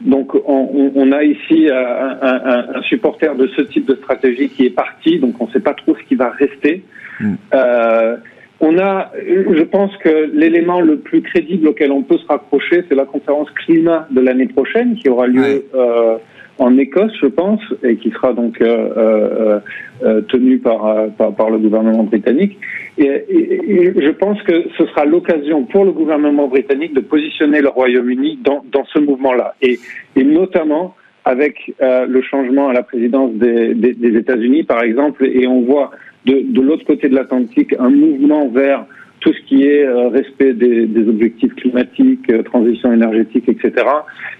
Donc 0.00 0.34
on, 0.46 1.12
a 1.12 1.22
ici 1.24 1.68
un, 1.70 2.82
supporter 2.82 3.34
de 3.36 3.46
ce 3.56 3.62
type 3.62 3.86
de 3.86 3.94
stratégie 3.96 4.48
qui 4.48 4.66
est 4.66 4.74
parti, 4.74 5.18
donc 5.18 5.40
on 5.40 5.46
ne 5.46 5.52
sait 5.52 5.60
pas 5.60 5.74
trop 5.74 5.96
ce 5.96 6.02
qui 6.08 6.14
va 6.14 6.30
rester. 6.30 6.82
Hmm. 7.20 7.34
Euh, 7.54 8.16
on 8.60 8.78
a, 8.78 9.12
je 9.26 9.62
pense 9.62 9.96
que 9.98 10.30
l'élément 10.32 10.80
le 10.80 10.98
plus 10.98 11.22
crédible 11.22 11.68
auquel 11.68 11.92
on 11.92 12.02
peut 12.02 12.18
se 12.18 12.26
rapprocher, 12.26 12.84
c'est 12.88 12.94
la 12.94 13.04
conférence 13.04 13.50
climat 13.50 14.06
de 14.10 14.20
l'année 14.20 14.46
prochaine 14.46 14.96
qui 14.96 15.08
aura 15.08 15.26
lieu 15.26 15.64
euh, 15.74 16.16
en 16.58 16.76
Écosse, 16.78 17.12
je 17.20 17.26
pense, 17.26 17.60
et 17.82 17.96
qui 17.96 18.10
sera 18.10 18.32
donc 18.32 18.60
euh, 18.60 18.88
euh, 18.96 19.60
euh 20.02 20.20
tenue 20.22 20.58
par, 20.58 21.08
par, 21.16 21.50
le 21.50 21.58
gouvernement 21.58 22.04
britannique. 22.04 22.58
Et, 22.96 23.92
je 23.96 24.10
pense 24.10 24.40
que 24.42 24.64
ce 24.78 24.86
sera 24.86 25.04
l'occasion 25.04 25.64
pour 25.64 25.84
le 25.84 25.92
gouvernement 25.92 26.46
britannique 26.46 26.94
de 26.94 27.00
positionner 27.00 27.60
le 27.60 27.68
Royaume-Uni 27.68 28.38
dans, 28.42 28.64
dans 28.70 28.84
ce 28.86 28.98
mouvement-là, 29.00 29.54
et, 29.62 29.78
et 30.16 30.24
notamment 30.24 30.94
avec 31.24 31.72
euh, 31.80 32.06
le 32.06 32.22
changement 32.22 32.68
à 32.68 32.72
la 32.72 32.82
présidence 32.82 33.32
des, 33.32 33.74
des, 33.74 33.94
des 33.94 34.18
États-Unis, 34.18 34.62
par 34.64 34.82
exemple, 34.82 35.24
et 35.26 35.46
on 35.46 35.62
voit 35.62 35.90
de, 36.26 36.40
de 36.40 36.60
l'autre 36.60 36.84
côté 36.84 37.08
de 37.08 37.14
l'Atlantique 37.14 37.74
un 37.78 37.90
mouvement 37.90 38.48
vers 38.48 38.86
tout 39.24 39.32
ce 39.32 39.40
qui 39.48 39.62
est 39.64 39.84
euh, 39.84 40.08
respect 40.08 40.52
des, 40.52 41.08
objectifs 41.08 41.54
climatiques, 41.54 42.30
euh, 42.30 42.42
transition 42.42 42.92
énergétique, 42.92 43.48
etc. 43.48 43.72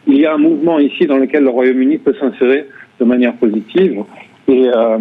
Il 0.07 0.19
y 0.19 0.27
a 0.27 0.35
un 0.35 0.39
mouvement 0.39 0.79
ici 0.79 1.07
dans 1.07 1.17
lequel 1.17 1.45
le 1.45 1.49
Royaume-Uni 1.49 1.99
peut 1.99 2.15
s'insérer 2.21 2.67
de 3.01 3.05
manière 3.05 3.35
positive. 3.37 4.03
Et, 4.47 4.69
euh, 4.69 4.99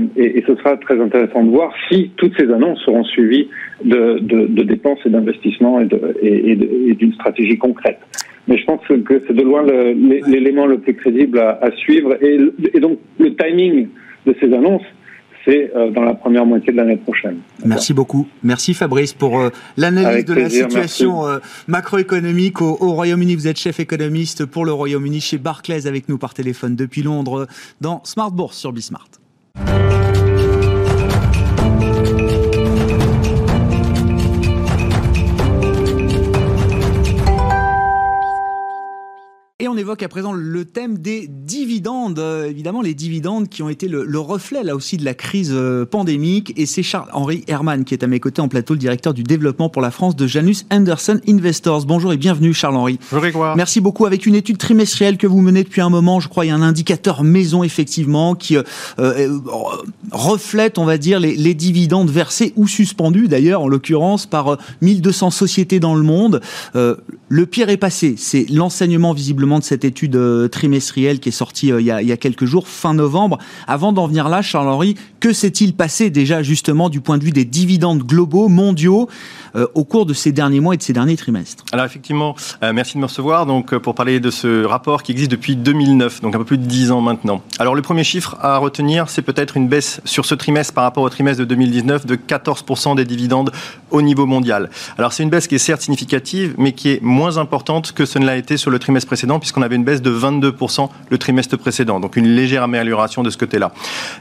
ce 0.48 0.56
sera 0.56 0.78
très 0.78 1.00
intéressant 1.02 1.44
de 1.44 1.50
voir 1.50 1.74
si 1.90 2.12
toutes 2.16 2.34
ces 2.40 2.50
annonces 2.50 2.80
seront 2.86 3.04
suivies 3.04 3.50
de, 3.84 4.20
dépenses 4.64 5.00
et 5.06 5.10
d'investissements 5.10 5.82
et, 5.82 6.56
d'une 6.96 7.14
stratégie 7.14 7.58
concrète. 7.58 8.00
Mais 8.48 8.58
je 8.58 8.66
pense 8.66 8.80
que 8.88 9.22
c'est 9.28 9.36
de 9.36 9.42
loin 9.42 9.64
l'élément 9.64 10.66
le, 10.66 10.78
plus 10.78 10.94
crédible 10.94 11.40
à 11.40 11.72
suivre. 11.76 12.16
Et, 12.22 12.80
donc 12.80 13.00
le 13.20 13.36
timing 13.36 13.90
de 14.26 14.34
ces 14.40 14.54
annonces, 14.54 14.86
c'est 15.46 15.72
euh, 15.76 15.92
dans 15.92 16.04
la 16.04 16.14
première 16.14 16.46
moitié 16.46 16.72
de 16.72 16.78
l'année 16.78 16.98
prochaine. 16.98 17.38
Merci 17.66 17.94
beaucoup. 17.94 18.28
Merci 18.44 18.74
Fabrice 18.74 19.14
pour 19.14 19.40
euh, 19.40 19.50
l'analyse 19.78 20.26
de 20.26 20.34
la 20.34 20.50
situation 20.50 21.28
euh, 21.28 21.40
macroéconomique 21.68 22.62
au, 22.62 22.78
au 22.80 22.94
Royaume-Uni. 22.94 23.36
Vous 23.36 23.48
êtes 23.48 23.60
chef 23.60 23.80
économiste 23.80 24.46
pour 24.46 24.66
le 24.66 24.74
Royaume-Uni 24.74 25.20
chez 25.20 25.38
Barclays 25.38 25.88
avec 25.88 26.10
nous 26.10 26.18
par 26.18 26.34
téléphone 26.34 26.76
depuis 26.76 27.04
Londres 27.04 27.48
dans 27.82 28.02
Smart 28.04 28.32
Bourse 28.32 28.58
sur 28.58 28.72
Bismart. 28.72 29.23
Et 39.64 39.70
on 39.70 39.78
évoque 39.78 40.04
à 40.04 40.10
présent 40.10 40.34
le 40.34 40.66
thème 40.66 40.98
des 40.98 41.26
dividendes. 41.30 42.20
Euh, 42.20 42.50
évidemment, 42.50 42.82
les 42.82 42.94
dividendes 42.94 43.48
qui 43.48 43.64
ont 43.64 43.70
été 43.70 43.88
le, 43.88 44.20
reflet 44.20 44.62
là 44.62 44.76
aussi 44.76 44.98
de 44.98 45.06
la 45.06 45.14
crise 45.14 45.54
euh, 45.54 45.86
pandémique. 45.86 46.52
Et 46.58 46.66
c'est 46.66 46.84
Charles-Henri 46.84 47.46
Herman 47.48 47.86
qui 47.86 47.94
est 47.94 48.04
à 48.04 48.08
mes 48.08 48.20
côtés 48.20 48.42
en 48.42 48.50
plateau, 48.50 48.74
le 48.74 48.80
directeur 48.82 49.14
du 49.14 49.24
développement 49.24 49.70
pour 49.70 49.82
la 49.82 49.90
France 49.90 50.18
de 50.18 50.28
Janus 50.28 50.66
Anderson 50.70 51.22
Investors. 51.30 51.86
Bonjour 51.86 52.12
et 52.12 52.18
bienvenue 52.18 52.54
Charles-Henri. 52.54 53.00
Bonjour 53.10 53.56
Merci 53.56 53.80
beaucoup. 53.80 54.06
Avec 54.06 54.26
une 54.26 54.36
étude 54.36 54.58
trimestrielle 54.58 55.16
que 55.16 55.28
vous 55.28 55.40
menez 55.40 55.64
depuis 55.64 55.80
un 55.80 55.90
moment, 55.90 56.20
je 56.20 56.28
crois 56.28 56.44
il 56.44 56.50
y 56.50 56.52
a 56.52 56.56
un 56.56 56.62
indicateur 56.62 57.24
maison 57.24 57.64
effectivement 57.64 58.36
qui 58.36 58.58
euh, 58.58 59.40
reflète, 60.12 60.78
on 60.78 60.84
va 60.84 60.98
dire, 60.98 61.22
les, 61.22 61.38
les, 61.38 61.54
dividendes 61.54 62.10
versés 62.10 62.52
ou 62.58 62.68
suspendus 62.68 63.30
d'ailleurs, 63.30 63.62
en 63.62 63.70
l'occurrence 63.70 64.26
par 64.26 64.58
1200 64.82 65.32
sociétés 65.32 65.80
dans 65.80 65.96
le 65.96 66.04
monde. 66.04 66.42
le 66.74 67.46
pire 67.46 67.70
est 67.70 67.78
passé. 67.78 68.16
C'est 68.18 68.46
l'enseignement 68.50 69.14
visiblement 69.14 69.53
de 69.60 69.64
cette 69.64 69.86
étude 69.86 70.16
euh, 70.16 70.48
trimestrielle 70.48 71.20
qui 71.20 71.30
est 71.30 71.34
sortie 71.34 71.72
euh, 71.72 71.82
il 71.82 71.88
y, 71.88 71.92
a, 71.92 72.18
quelques 72.18 72.46
jours, 72.46 72.68
fin 72.68 72.94
novembre. 72.94 73.38
Avant 73.68 73.94
d'en 73.94 74.08
venir 74.08 74.30
là, 74.30 74.42
Charles-Henri, 74.42 74.96
que 75.20 75.34
s'est-il 75.34 75.74
passé 75.74 76.10
déjà 76.10 76.44
justement 76.44 76.90
du 76.90 77.02
point 77.02 77.18
de 77.18 77.24
vue 77.24 77.32
des 77.32 77.46
dividendes 77.46 78.04
globaux, 78.04 78.48
mondiaux 78.48 79.10
euh, 79.56 79.68
au 79.74 79.84
cours 79.84 80.06
de 80.06 80.14
ces 80.14 80.32
derniers 80.32 80.60
mois 80.60 80.74
et 80.74 80.78
de 80.78 80.84
ces 80.84 80.94
derniers 80.94 81.18
trimestres? 81.18 81.64
Alors 81.72 81.86
effectivement, 81.86 82.36
merci 82.74 82.96
de 82.96 83.00
me 83.00 83.06
recevoir 83.06 83.46
donc 83.46 83.76
pour 83.78 83.96
parler 83.96 84.20
de 84.20 84.32
ce 84.32 84.64
rapport 84.66 85.04
qui 85.04 85.12
existe 85.12 85.32
depuis 85.32 85.56
2009, 85.56 86.22
donc 86.22 86.36
un 86.36 86.40
peu 86.40 86.46
plus 86.46 86.58
de 86.58 86.66
10 86.66 86.92
ans 86.92 87.02
maintenant. 87.02 87.42
Alors 87.60 87.76
le 87.76 87.82
premier 87.82 88.04
chiffre 88.04 88.38
à 88.42 88.58
retenir, 88.58 89.10
c'est 89.10 89.22
peut-être 89.22 89.58
une 89.58 89.68
baisse 89.68 90.02
sur 90.06 90.26
ce 90.26 90.36
trimestre 90.36 90.74
par 90.74 90.84
rapport 90.84 91.04
au 91.04 91.10
trimestre 91.10 91.40
de 91.40 91.46
2019 91.46 92.06
de 92.06 92.16
14% 92.16 92.96
des 92.96 93.06
dividendes 93.06 93.52
au 93.92 94.02
niveau 94.02 94.26
mondial. 94.26 94.70
Alors 94.98 95.14
c'est 95.14 95.24
une 95.24 95.30
baisse 95.30 95.48
qui 95.48 95.56
est 95.56 95.60
certes 95.60 95.82
significative, 95.82 96.56
mais 96.58 96.74
qui 96.74 96.90
est 96.92 97.02
moins 97.02 97.38
importante 97.38 97.92
que 97.92 98.06
ce 98.06 98.20
ne 98.20 98.26
l'a 98.26 98.38
été 98.38 98.58
sur 98.58 98.72
le 98.72 98.80
trimestre 98.80 99.08
précédent, 99.08 99.40
puisqu'on 99.44 99.62
avait 99.62 99.76
une 99.76 99.84
baisse 99.84 100.02
de 100.02 100.10
22% 100.10 100.88
le 101.10 101.18
trimestre 101.18 101.58
précédent, 101.58 102.00
donc 102.00 102.16
une 102.16 102.34
légère 102.34 102.64
amélioration 102.64 103.24
de 103.24 103.30
ce 103.30 103.38
côté-là. 103.38 103.74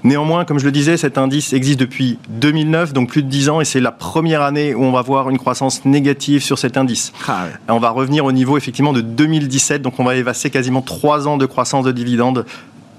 Néanmoins, 0.02 0.44
comme 0.44 0.58
je 0.58 0.64
le 0.64 0.72
disais, 0.72 0.96
cet 0.96 1.16
indice 1.16 1.52
existe 1.52 1.78
depuis 1.78 2.18
2009, 2.28 2.92
donc 2.92 3.08
plus 3.08 3.22
de 3.22 3.28
10 3.28 3.48
ans, 3.48 3.60
et 3.60 3.64
c'est 3.64 3.78
la 3.78 3.92
première 3.92 4.42
année 4.42 4.74
où 4.74 4.82
on 4.82 4.90
va 4.90 5.00
voir 5.00 5.30
une 5.30 5.38
croissance 5.38 5.84
négative 5.84 6.42
sur 6.42 6.58
cet 6.58 6.76
indice. 6.76 7.12
Ah 7.28 7.44
on 7.68 7.78
va 7.78 7.90
revenir 7.90 8.24
au 8.24 8.32
niveau 8.32 8.56
effectivement 8.56 8.92
de 8.92 9.00
2017, 9.00 9.80
donc 9.80 10.00
on 10.00 10.04
va 10.04 10.16
évasser 10.16 10.50
quasiment 10.50 10.82
trois 10.82 11.28
ans 11.28 11.36
de 11.36 11.46
croissance 11.46 11.84
de 11.84 11.92
dividendes 11.92 12.44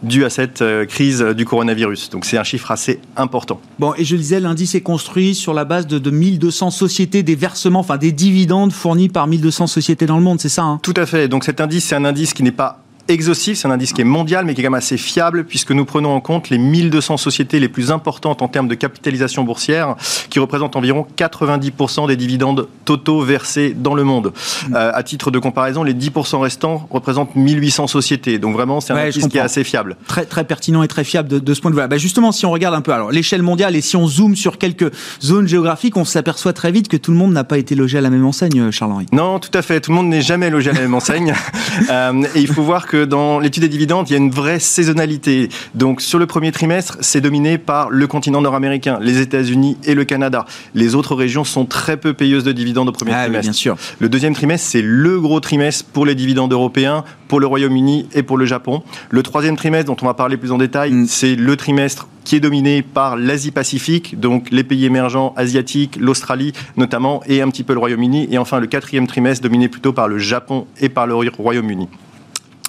dû 0.03 0.25
à 0.25 0.29
cette 0.29 0.61
euh, 0.61 0.85
crise 0.85 1.21
du 1.21 1.45
coronavirus. 1.45 2.09
Donc 2.09 2.25
c'est 2.25 2.37
un 2.37 2.43
chiffre 2.43 2.71
assez 2.71 2.99
important. 3.15 3.59
Bon, 3.79 3.93
et 3.97 4.03
je 4.03 4.15
disais, 4.15 4.39
l'indice 4.39 4.75
est 4.75 4.81
construit 4.81 5.33
sur 5.33 5.53
la 5.53 5.65
base 5.65 5.87
de, 5.87 5.97
de 5.97 6.11
1200 6.11 6.71
sociétés, 6.71 7.23
des 7.23 7.35
versements, 7.35 7.79
enfin 7.79 7.97
des 7.97 8.11
dividendes 8.11 8.73
fournis 8.73 9.09
par 9.09 9.27
1200 9.27 9.67
sociétés 9.67 10.05
dans 10.05 10.17
le 10.17 10.23
monde, 10.23 10.39
c'est 10.39 10.49
ça 10.49 10.63
hein? 10.63 10.79
Tout 10.83 10.93
à 10.97 11.05
fait. 11.05 11.27
Donc 11.27 11.43
cet 11.43 11.61
indice, 11.61 11.85
c'est 11.85 11.95
un 11.95 12.05
indice 12.05 12.33
qui 12.33 12.43
n'est 12.43 12.51
pas 12.51 12.82
exhaustif, 13.07 13.57
c'est 13.57 13.67
un 13.67 13.71
indice 13.71 13.93
qui 13.93 14.01
est 14.01 14.05
mondial, 14.05 14.45
mais 14.45 14.53
qui 14.53 14.61
est 14.61 14.63
quand 14.63 14.71
même 14.71 14.77
assez 14.77 14.97
fiable, 14.97 15.43
puisque 15.43 15.71
nous 15.71 15.85
prenons 15.85 16.13
en 16.13 16.21
compte 16.21 16.49
les 16.49 16.57
1200 16.57 17.17
sociétés 17.17 17.59
les 17.59 17.69
plus 17.69 17.91
importantes 17.91 18.41
en 18.41 18.47
termes 18.47 18.67
de 18.67 18.75
capitalisation 18.75 19.43
boursière, 19.43 19.95
qui 20.29 20.39
représentent 20.39 20.75
environ 20.75 21.05
90% 21.17 22.07
des 22.07 22.15
dividendes 22.15 22.67
totaux 22.85 23.21
versés 23.21 23.75
dans 23.75 23.93
le 23.93 24.03
monde. 24.03 24.33
Mm. 24.69 24.75
Euh, 24.75 24.91
à 24.93 25.03
titre 25.03 25.31
de 25.31 25.39
comparaison, 25.39 25.83
les 25.83 25.93
10% 25.93 26.39
restants 26.39 26.87
représentent 26.89 27.35
1800 27.35 27.87
sociétés. 27.87 28.39
Donc 28.39 28.53
vraiment, 28.53 28.79
c'est 28.79 28.93
un 28.93 28.97
indice 28.97 29.27
qui 29.27 29.37
est 29.37 29.41
assez 29.41 29.63
fiable. 29.63 29.97
Très, 30.07 30.25
très 30.25 30.43
pertinent 30.43 30.83
et 30.83 30.87
très 30.87 31.03
fiable 31.03 31.27
de, 31.27 31.39
de 31.39 31.53
ce 31.53 31.61
point 31.61 31.71
de 31.71 31.75
vue-là. 31.75 31.87
Bah 31.87 31.97
justement, 31.97 32.31
si 32.31 32.45
on 32.45 32.51
regarde 32.51 32.75
un 32.75 32.81
peu 32.81 32.93
alors 32.93 33.11
l'échelle 33.11 33.41
mondiale 33.41 33.75
et 33.75 33.81
si 33.81 33.95
on 33.95 34.07
zoome 34.07 34.35
sur 34.35 34.57
quelques 34.57 34.91
zones 35.21 35.47
géographiques, 35.47 35.97
on 35.97 36.05
s'aperçoit 36.05 36.53
très 36.53 36.71
vite 36.71 36.87
que 36.87 36.97
tout 36.97 37.11
le 37.11 37.17
monde 37.17 37.33
n'a 37.33 37.43
pas 37.43 37.57
été 37.57 37.75
logé 37.75 37.97
à 37.97 38.01
la 38.01 38.09
même 38.09 38.25
enseigne, 38.25 38.71
Charles-Henri. 38.71 39.07
Non, 39.11 39.39
tout 39.39 39.55
à 39.57 39.61
fait. 39.61 39.81
Tout 39.81 39.91
le 39.91 39.97
monde 39.97 40.07
n'est 40.07 40.21
jamais 40.21 40.49
logé 40.49 40.69
à 40.69 40.73
la 40.73 40.81
même 40.81 40.93
enseigne. 40.93 41.33
euh, 41.89 42.23
et 42.35 42.39
il 42.39 42.47
faut 42.47 42.63
voir 42.63 42.87
que 42.87 42.92
que 42.93 43.05
dans 43.05 43.39
l'étude 43.39 43.63
des 43.63 43.69
dividendes, 43.69 44.07
il 44.07 44.13
y 44.13 44.15
a 44.15 44.19
une 44.19 44.29
vraie 44.29 44.59
saisonnalité. 44.59 45.49
Donc 45.73 45.99
sur 45.99 46.19
le 46.19 46.27
premier 46.27 46.51
trimestre, 46.51 46.99
c'est 47.01 47.21
dominé 47.21 47.57
par 47.57 47.89
le 47.89 48.05
continent 48.05 48.39
nord-américain, 48.39 48.99
les 49.01 49.19
États-Unis 49.19 49.77
et 49.83 49.95
le 49.95 50.05
Canada. 50.05 50.45
Les 50.75 50.93
autres 50.93 51.15
régions 51.15 51.43
sont 51.43 51.65
très 51.65 51.97
peu 51.97 52.13
payeuses 52.13 52.43
de 52.43 52.51
dividendes 52.51 52.89
au 52.89 52.91
premier 52.91 53.13
ah, 53.15 53.23
trimestre. 53.23 53.45
Bien 53.45 53.51
sûr. 53.51 53.77
Le 53.97 54.09
deuxième 54.09 54.35
trimestre, 54.35 54.67
c'est 54.69 54.83
le 54.83 55.19
gros 55.19 55.39
trimestre 55.39 55.85
pour 55.85 56.05
les 56.05 56.13
dividendes 56.13 56.53
européens, 56.53 57.03
pour 57.27 57.39
le 57.39 57.47
Royaume-Uni 57.47 58.09
et 58.13 58.21
pour 58.21 58.37
le 58.37 58.45
Japon. 58.45 58.83
Le 59.09 59.23
troisième 59.23 59.55
trimestre, 59.55 59.87
dont 59.87 59.97
on 59.99 60.05
va 60.05 60.13
parler 60.13 60.37
plus 60.37 60.51
en 60.51 60.59
détail, 60.59 60.91
mm. 60.91 61.07
c'est 61.07 61.33
le 61.33 61.57
trimestre 61.57 62.07
qui 62.23 62.35
est 62.35 62.41
dominé 62.41 62.83
par 62.83 63.17
l'Asie-Pacifique, 63.17 64.19
donc 64.19 64.51
les 64.51 64.63
pays 64.63 64.85
émergents 64.85 65.33
asiatiques, 65.35 65.97
l'Australie 65.99 66.53
notamment, 66.77 67.23
et 67.25 67.41
un 67.41 67.49
petit 67.49 67.63
peu 67.63 67.73
le 67.73 67.79
Royaume-Uni. 67.79 68.27
Et 68.29 68.37
enfin, 68.37 68.59
le 68.59 68.67
quatrième 68.67 69.07
trimestre 69.07 69.41
dominé 69.41 69.67
plutôt 69.67 69.93
par 69.93 70.07
le 70.07 70.19
Japon 70.19 70.67
et 70.79 70.89
par 70.89 71.07
le 71.07 71.15
Royaume-Uni. 71.15 71.89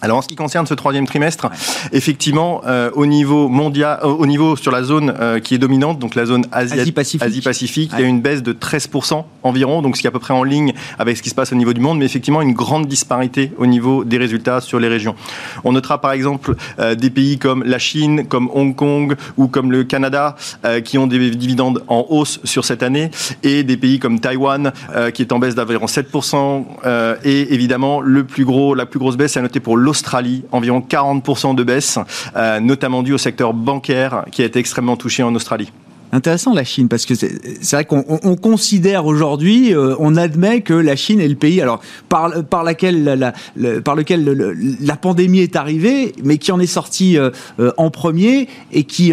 Alors 0.04 0.18
en 0.18 0.22
ce 0.22 0.28
qui 0.28 0.36
concerne 0.36 0.66
ce 0.66 0.74
troisième 0.74 1.06
trimestre, 1.06 1.48
effectivement, 1.92 2.60
euh, 2.66 2.90
au 2.92 3.06
niveau 3.06 3.48
mondial, 3.48 4.00
euh, 4.02 4.08
au 4.08 4.26
niveau 4.26 4.54
sur 4.54 4.70
la 4.70 4.82
zone 4.82 5.14
euh, 5.18 5.40
qui 5.40 5.54
est 5.54 5.58
dominante, 5.58 5.98
donc 5.98 6.14
la 6.14 6.26
zone 6.26 6.44
Asie-Pacifique, 6.52 7.22
Asie 7.46 7.88
il 7.94 8.00
y 8.00 8.02
a 8.02 8.06
une 8.06 8.20
baisse 8.20 8.42
de 8.42 8.52
13% 8.52 9.24
environ, 9.42 9.80
donc 9.80 9.96
ce 9.96 10.02
qui 10.02 10.06
est 10.06 10.08
à 10.08 10.12
peu 10.12 10.18
près 10.18 10.34
en 10.34 10.44
ligne 10.44 10.74
avec 10.98 11.16
ce 11.16 11.22
qui 11.22 11.30
se 11.30 11.34
passe 11.34 11.52
au 11.52 11.56
niveau 11.56 11.72
du 11.72 11.80
monde, 11.80 11.98
mais 11.98 12.04
effectivement 12.04 12.42
une 12.42 12.52
grande 12.52 12.86
disparité 12.86 13.52
au 13.56 13.64
niveau 13.64 14.04
des 14.04 14.18
résultats 14.18 14.60
sur 14.60 14.78
les 14.78 14.88
régions. 14.88 15.14
On 15.64 15.72
notera 15.72 16.02
par 16.02 16.12
exemple 16.12 16.54
des 16.96 17.10
pays 17.10 17.38
comme 17.38 17.62
la 17.64 17.78
Chine, 17.78 18.26
comme 18.26 18.50
Hong 18.52 18.76
Kong 18.76 19.16
ou 19.38 19.48
comme 19.48 19.72
le 19.72 19.84
Canada 19.84 20.36
qui 20.84 20.98
ont 20.98 21.06
des 21.06 21.30
dividendes 21.30 21.82
en 21.88 22.04
hausse 22.10 22.40
sur 22.44 22.64
cette 22.64 22.82
année, 22.82 23.10
et 23.42 23.62
des 23.62 23.76
pays 23.76 23.98
comme 23.98 24.20
Taïwan 24.20 24.72
qui 25.14 25.22
est 25.22 25.32
en 25.32 25.38
baisse 25.38 25.54
d'environ 25.54 25.86
7%, 25.86 26.64
et 27.24 27.54
évidemment 27.54 28.00
le 28.00 28.24
plus 28.24 28.44
gros, 28.44 28.74
la 28.74 28.86
plus 28.86 28.98
grosse 28.98 29.16
baisse 29.16 29.36
est 29.36 29.38
à 29.38 29.42
noter 29.42 29.60
pour 29.60 29.76
l'Australie 29.76 29.93
Australie, 29.94 30.42
environ 30.50 30.80
40% 30.80 31.54
de 31.54 31.62
baisse, 31.62 32.00
euh, 32.34 32.58
notamment 32.58 33.04
dû 33.04 33.12
au 33.12 33.18
secteur 33.18 33.54
bancaire 33.54 34.24
qui 34.32 34.42
a 34.42 34.44
été 34.44 34.58
extrêmement 34.58 34.96
touché 34.96 35.22
en 35.22 35.32
Australie. 35.36 35.70
Intéressant 36.10 36.52
la 36.52 36.64
Chine 36.64 36.88
parce 36.88 37.06
que 37.06 37.14
c'est 37.14 37.70
vrai 37.72 37.84
qu'on 37.84 38.36
considère 38.36 39.06
aujourd'hui, 39.06 39.72
euh, 39.72 39.94
on 40.00 40.16
admet 40.16 40.62
que 40.62 40.74
la 40.74 40.96
Chine 40.96 41.20
est 41.20 41.28
le 41.28 41.36
pays 41.36 41.60
alors 41.60 41.80
par, 42.08 42.44
par 42.44 42.64
laquelle 42.64 43.04
la, 43.04 43.32
par 43.80 43.94
lequel 43.94 44.56
la 44.80 44.96
pandémie 44.96 45.40
est 45.40 45.56
arrivée, 45.56 46.12
mais 46.24 46.38
qui 46.38 46.50
en 46.50 46.58
est 46.60 46.66
sorti 46.66 47.16
euh, 47.16 47.30
en 47.76 47.90
premier 47.90 48.48
et 48.72 48.84
qui 48.84 49.12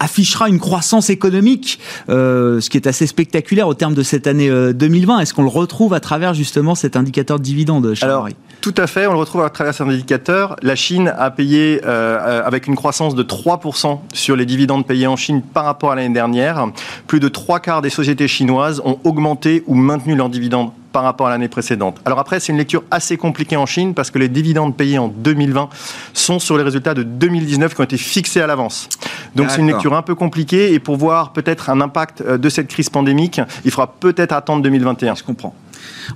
affichera 0.00 0.48
une 0.48 0.58
croissance 0.58 1.10
économique, 1.10 1.78
euh, 2.08 2.60
ce 2.60 2.70
qui 2.70 2.78
est 2.78 2.88
assez 2.88 3.06
spectaculaire 3.06 3.68
au 3.68 3.74
terme 3.74 3.94
de 3.94 4.02
cette 4.02 4.26
année 4.26 4.50
2020. 4.72 5.18
Euh, 5.18 5.20
Est-ce 5.20 5.34
qu'on 5.34 5.42
le 5.42 5.48
retrouve 5.48 5.94
à 5.94 6.00
travers 6.00 6.34
justement 6.34 6.74
cet 6.74 6.96
indicateur 6.96 7.38
de 7.38 7.44
dividende, 7.44 7.94
Alors, 8.00 8.28
tout 8.60 8.74
à 8.76 8.86
fait, 8.86 9.06
on 9.06 9.12
le 9.12 9.18
retrouve 9.18 9.42
à 9.42 9.50
travers 9.50 9.72
cet 9.72 9.86
indicateur. 9.86 10.56
La 10.62 10.76
Chine 10.76 11.12
a 11.16 11.30
payé 11.30 11.80
euh, 11.84 12.42
avec 12.44 12.66
une 12.66 12.76
croissance 12.76 13.14
de 13.14 13.22
3% 13.22 13.98
sur 14.12 14.36
les 14.36 14.44
dividendes 14.44 14.86
payés 14.86 15.06
en 15.06 15.16
Chine 15.16 15.42
par 15.42 15.64
rapport 15.64 15.92
à 15.92 15.94
l'année 15.94 16.12
dernière. 16.12 16.68
Plus 17.06 17.20
de 17.20 17.28
trois 17.28 17.60
quarts 17.60 17.82
des 17.82 17.90
sociétés 17.90 18.28
chinoises 18.28 18.82
ont 18.84 18.98
augmenté 19.04 19.64
ou 19.66 19.74
maintenu 19.74 20.14
leurs 20.14 20.28
dividendes 20.28 20.72
par 20.92 21.04
rapport 21.04 21.28
à 21.28 21.30
l'année 21.30 21.48
précédente. 21.48 22.00
Alors 22.04 22.18
après, 22.18 22.40
c'est 22.40 22.52
une 22.52 22.58
lecture 22.58 22.82
assez 22.90 23.16
compliquée 23.16 23.56
en 23.56 23.66
Chine 23.66 23.94
parce 23.94 24.10
que 24.10 24.18
les 24.18 24.28
dividendes 24.28 24.76
payés 24.76 24.98
en 24.98 25.08
2020 25.08 25.68
sont 26.12 26.38
sur 26.38 26.58
les 26.58 26.64
résultats 26.64 26.94
de 26.94 27.02
2019 27.02 27.74
qui 27.74 27.80
ont 27.80 27.84
été 27.84 27.96
fixés 27.96 28.40
à 28.40 28.46
l'avance. 28.46 28.88
Donc 29.36 29.50
c'est 29.50 29.60
une 29.60 29.68
lecture 29.68 29.94
un 29.94 30.02
peu 30.02 30.14
compliquée 30.14 30.72
et 30.72 30.80
pour 30.80 30.96
voir 30.96 31.32
peut-être 31.32 31.70
un 31.70 31.80
impact 31.80 32.20
euh, 32.20 32.36
de 32.36 32.48
cette 32.48 32.68
crise 32.68 32.90
pandémique, 32.90 33.40
il 33.64 33.70
faudra 33.70 33.86
peut-être 33.86 34.32
attendre 34.32 34.62
2021. 34.62 35.14
Je 35.14 35.22
comprends 35.22 35.54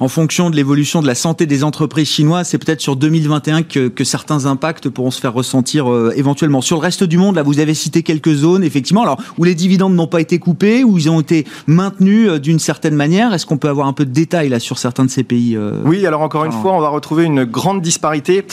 en 0.00 0.08
fonction 0.08 0.50
de 0.50 0.56
l'évolution 0.56 1.02
de 1.02 1.06
la 1.06 1.14
santé 1.14 1.46
des 1.46 1.64
entreprises 1.64 2.08
chinoises, 2.08 2.48
c'est 2.48 2.58
peut-être 2.58 2.80
sur 2.80 2.96
2021 2.96 3.62
que, 3.62 3.88
que, 3.88 4.04
certains 4.04 4.46
impacts 4.46 4.88
pourront 4.88 5.10
se 5.10 5.20
faire 5.20 5.32
ressentir 5.32 5.90
euh, 5.90 6.12
éventuellement. 6.16 6.60
Sur 6.60 6.76
le 6.76 6.82
reste 6.82 7.04
du 7.04 7.18
monde, 7.18 7.36
là, 7.36 7.42
vous 7.42 7.58
avez 7.58 7.74
cité 7.74 8.02
quelques 8.02 8.32
zones, 8.32 8.64
effectivement, 8.64 9.02
alors 9.02 9.18
où 9.38 9.44
les 9.44 9.54
dividendes 9.54 9.94
n'ont 9.94 10.06
pas 10.06 10.20
été 10.20 10.38
coupés, 10.38 10.84
où 10.84 10.98
ils 10.98 11.08
ont 11.10 11.20
été 11.20 11.46
maintenus 11.66 12.28
euh, 12.28 12.38
d'une 12.38 12.58
certaine 12.58 12.94
manière. 12.94 13.32
Est-ce 13.32 13.46
qu'on 13.46 13.56
peut 13.56 13.68
avoir 13.68 13.86
un 13.86 13.92
peu 13.92 14.04
de 14.04 14.10
détails 14.10 14.48
là 14.48 14.60
sur 14.60 14.78
certains 14.78 15.04
de 15.04 15.10
ces 15.10 15.24
pays 15.24 15.56
euh, 15.56 15.80
Oui, 15.84 16.06
alors 16.06 16.20
encore 16.20 16.44
une 16.44 16.52
fois, 16.52 16.72
on 16.72 16.80
va 16.80 16.88
retrouver 16.88 17.24
une 17.24 17.44
grande 17.44 17.80
disparité. 17.80 18.44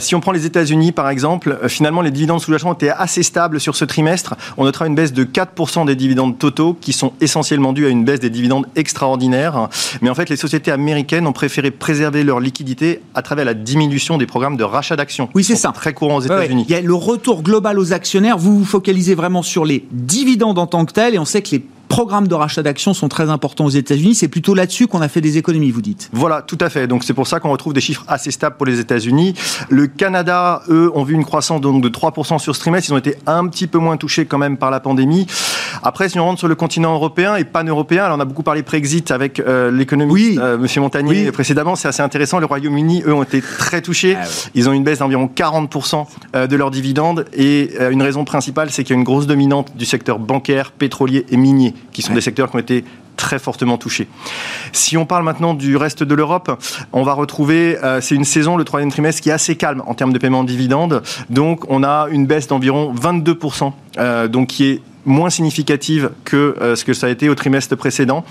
si 0.00 0.14
on 0.14 0.20
prend 0.20 0.32
les 0.32 0.46
États-Unis, 0.46 0.92
par 0.92 1.08
exemple, 1.08 1.58
finalement, 1.68 2.02
les 2.02 2.10
dividendes 2.10 2.40
sous-jacents 2.40 2.74
étaient 2.74 2.90
assez 2.90 3.22
stables 3.22 3.60
sur 3.60 3.76
ce 3.76 3.84
trimestre. 3.84 4.34
On 4.56 4.64
notera 4.64 4.86
une 4.86 4.94
baisse 4.94 5.12
de 5.12 5.24
4% 5.24 5.86
des 5.86 5.96
dividendes 5.96 6.38
totaux, 6.38 6.76
qui 6.80 6.92
sont 6.92 7.12
essentiellement 7.20 7.72
dus 7.72 7.86
à 7.86 7.88
une 7.88 8.04
baisse 8.04 8.20
des 8.20 8.30
dividendes 8.30 8.66
extraordinaires. 8.76 9.68
Mais 10.02 10.10
en 10.10 10.14
fait, 10.14 10.28
les 10.28 10.36
sociétés 10.36 10.70
américaines 10.70 10.87
américaines 10.88 11.26
ont 11.26 11.32
préféré 11.32 11.70
préserver 11.70 12.24
leur 12.24 12.40
liquidité 12.40 13.00
à 13.14 13.22
travers 13.22 13.44
la 13.44 13.54
diminution 13.54 14.16
des 14.16 14.26
programmes 14.26 14.56
de 14.56 14.64
rachat 14.64 14.96
d'actions. 14.96 15.28
Oui, 15.34 15.44
c'est 15.44 15.56
ça. 15.56 15.72
Très 15.72 15.92
courant 15.92 16.16
aux 16.16 16.22
États-Unis. 16.22 16.64
Il 16.68 16.72
y 16.72 16.74
a 16.74 16.80
le 16.80 16.94
retour 16.94 17.42
global 17.42 17.78
aux 17.78 17.92
actionnaires. 17.92 18.38
Vous 18.38 18.58
vous 18.58 18.64
focalisez 18.64 19.14
vraiment 19.14 19.42
sur 19.42 19.64
les 19.64 19.84
dividendes 19.92 20.58
en 20.58 20.66
tant 20.66 20.84
que 20.84 20.92
tels, 20.92 21.14
et 21.14 21.18
on 21.18 21.24
sait 21.24 21.42
que 21.42 21.50
les 21.50 21.62
programmes 21.88 22.28
de 22.28 22.34
rachat 22.34 22.62
d'actions 22.62 22.94
sont 22.94 23.08
très 23.08 23.30
importants 23.30 23.64
aux 23.64 23.70
États-Unis. 23.70 24.14
C'est 24.14 24.28
plutôt 24.28 24.54
là-dessus 24.54 24.86
qu'on 24.86 25.00
a 25.00 25.08
fait 25.08 25.20
des 25.20 25.38
économies, 25.38 25.70
vous 25.70 25.82
dites. 25.82 26.08
Voilà, 26.12 26.42
tout 26.42 26.58
à 26.60 26.70
fait. 26.70 26.86
Donc 26.86 27.04
c'est 27.04 27.14
pour 27.14 27.26
ça 27.26 27.40
qu'on 27.40 27.50
retrouve 27.50 27.72
des 27.72 27.80
chiffres 27.80 28.04
assez 28.08 28.30
stables 28.30 28.56
pour 28.56 28.66
les 28.66 28.80
États-Unis. 28.80 29.34
Le 29.68 29.86
Canada, 29.86 30.62
eux, 30.68 30.90
ont 30.94 31.02
vu 31.02 31.14
une 31.14 31.24
croissance 31.24 31.60
donc 31.60 31.82
de 31.82 31.88
3% 31.88 32.38
sur 32.38 32.54
ce 32.54 32.60
trimestre. 32.60 32.90
Ils 32.90 32.94
ont 32.94 32.98
été 32.98 33.16
un 33.26 33.46
petit 33.48 33.66
peu 33.66 33.78
moins 33.78 33.96
touchés 33.96 34.26
quand 34.26 34.38
même 34.38 34.56
par 34.56 34.70
la 34.70 34.80
pandémie. 34.80 35.26
Après, 35.82 36.08
si 36.08 36.18
on 36.18 36.24
rentre 36.24 36.38
sur 36.38 36.48
le 36.48 36.54
continent 36.54 36.94
européen 36.94 37.36
et 37.36 37.44
pan-européen, 37.44 38.04
alors 38.04 38.16
on 38.16 38.20
a 38.20 38.24
beaucoup 38.24 38.42
parlé 38.42 38.62
Brexit 38.62 39.10
avec 39.10 39.40
euh, 39.40 39.70
l'économie, 39.70 40.12
oui. 40.12 40.38
euh, 40.40 40.58
Monsieur 40.58 40.80
Montagnier 40.80 41.30
précédemment, 41.32 41.76
c'est 41.76 41.88
assez 41.88 42.02
intéressant. 42.02 42.38
Le 42.38 42.46
Royaume-Uni, 42.46 43.02
eux, 43.06 43.14
ont 43.14 43.22
été 43.22 43.40
très 43.40 43.82
touchés. 43.82 44.16
Ah 44.20 44.24
Ils 44.54 44.68
ont 44.68 44.72
une 44.72 44.84
baisse 44.84 44.98
d'environ 44.98 45.28
40% 45.34 46.06
euh, 46.36 46.46
de 46.46 46.56
leurs 46.56 46.70
dividendes. 46.70 47.24
Et 47.32 47.70
une 47.90 48.02
raison 48.02 48.24
principale, 48.24 48.70
c'est 48.70 48.84
qu'il 48.84 48.94
y 48.94 48.96
a 48.96 48.98
une 48.98 49.04
grosse 49.04 49.26
dominante 49.26 49.76
du 49.76 49.84
secteur 49.84 50.18
bancaire, 50.18 50.72
pétrolier 50.72 51.26
et 51.30 51.36
minier, 51.36 51.74
qui 51.92 52.02
sont 52.02 52.14
des 52.14 52.20
secteurs 52.20 52.50
qui 52.50 52.56
ont 52.56 52.60
été 52.60 52.84
très 53.16 53.38
fortement 53.38 53.76
touchés. 53.76 54.08
Si 54.72 54.96
on 54.96 55.04
parle 55.04 55.24
maintenant 55.24 55.52
du 55.52 55.76
reste 55.76 56.02
de 56.02 56.14
l'Europe, 56.14 56.62
on 56.92 57.02
va 57.02 57.12
retrouver, 57.12 57.76
euh, 57.82 58.00
c'est 58.00 58.14
une 58.14 58.24
saison, 58.24 58.56
le 58.56 58.64
troisième 58.64 58.90
trimestre, 58.90 59.20
qui 59.20 59.28
est 59.28 59.32
assez 59.32 59.56
calme 59.56 59.82
en 59.86 59.94
termes 59.94 60.12
de 60.12 60.18
paiement 60.18 60.44
de 60.44 60.48
dividendes. 60.48 61.02
Donc, 61.28 61.64
on 61.68 61.82
a 61.82 62.06
une 62.10 62.26
baisse 62.26 62.46
d'environ 62.46 62.94
22%, 62.94 63.72
euh, 63.98 64.28
donc 64.28 64.48
qui 64.48 64.64
est 64.70 64.82
moins 65.04 65.30
significative 65.30 66.10
que 66.24 66.54
euh, 66.60 66.76
ce 66.76 66.84
que 66.84 66.94
ça 66.94 67.08
a 67.08 67.10
été 67.10 67.28
au 67.28 67.34
trimestre 67.34 67.76
précédent. 67.76 68.24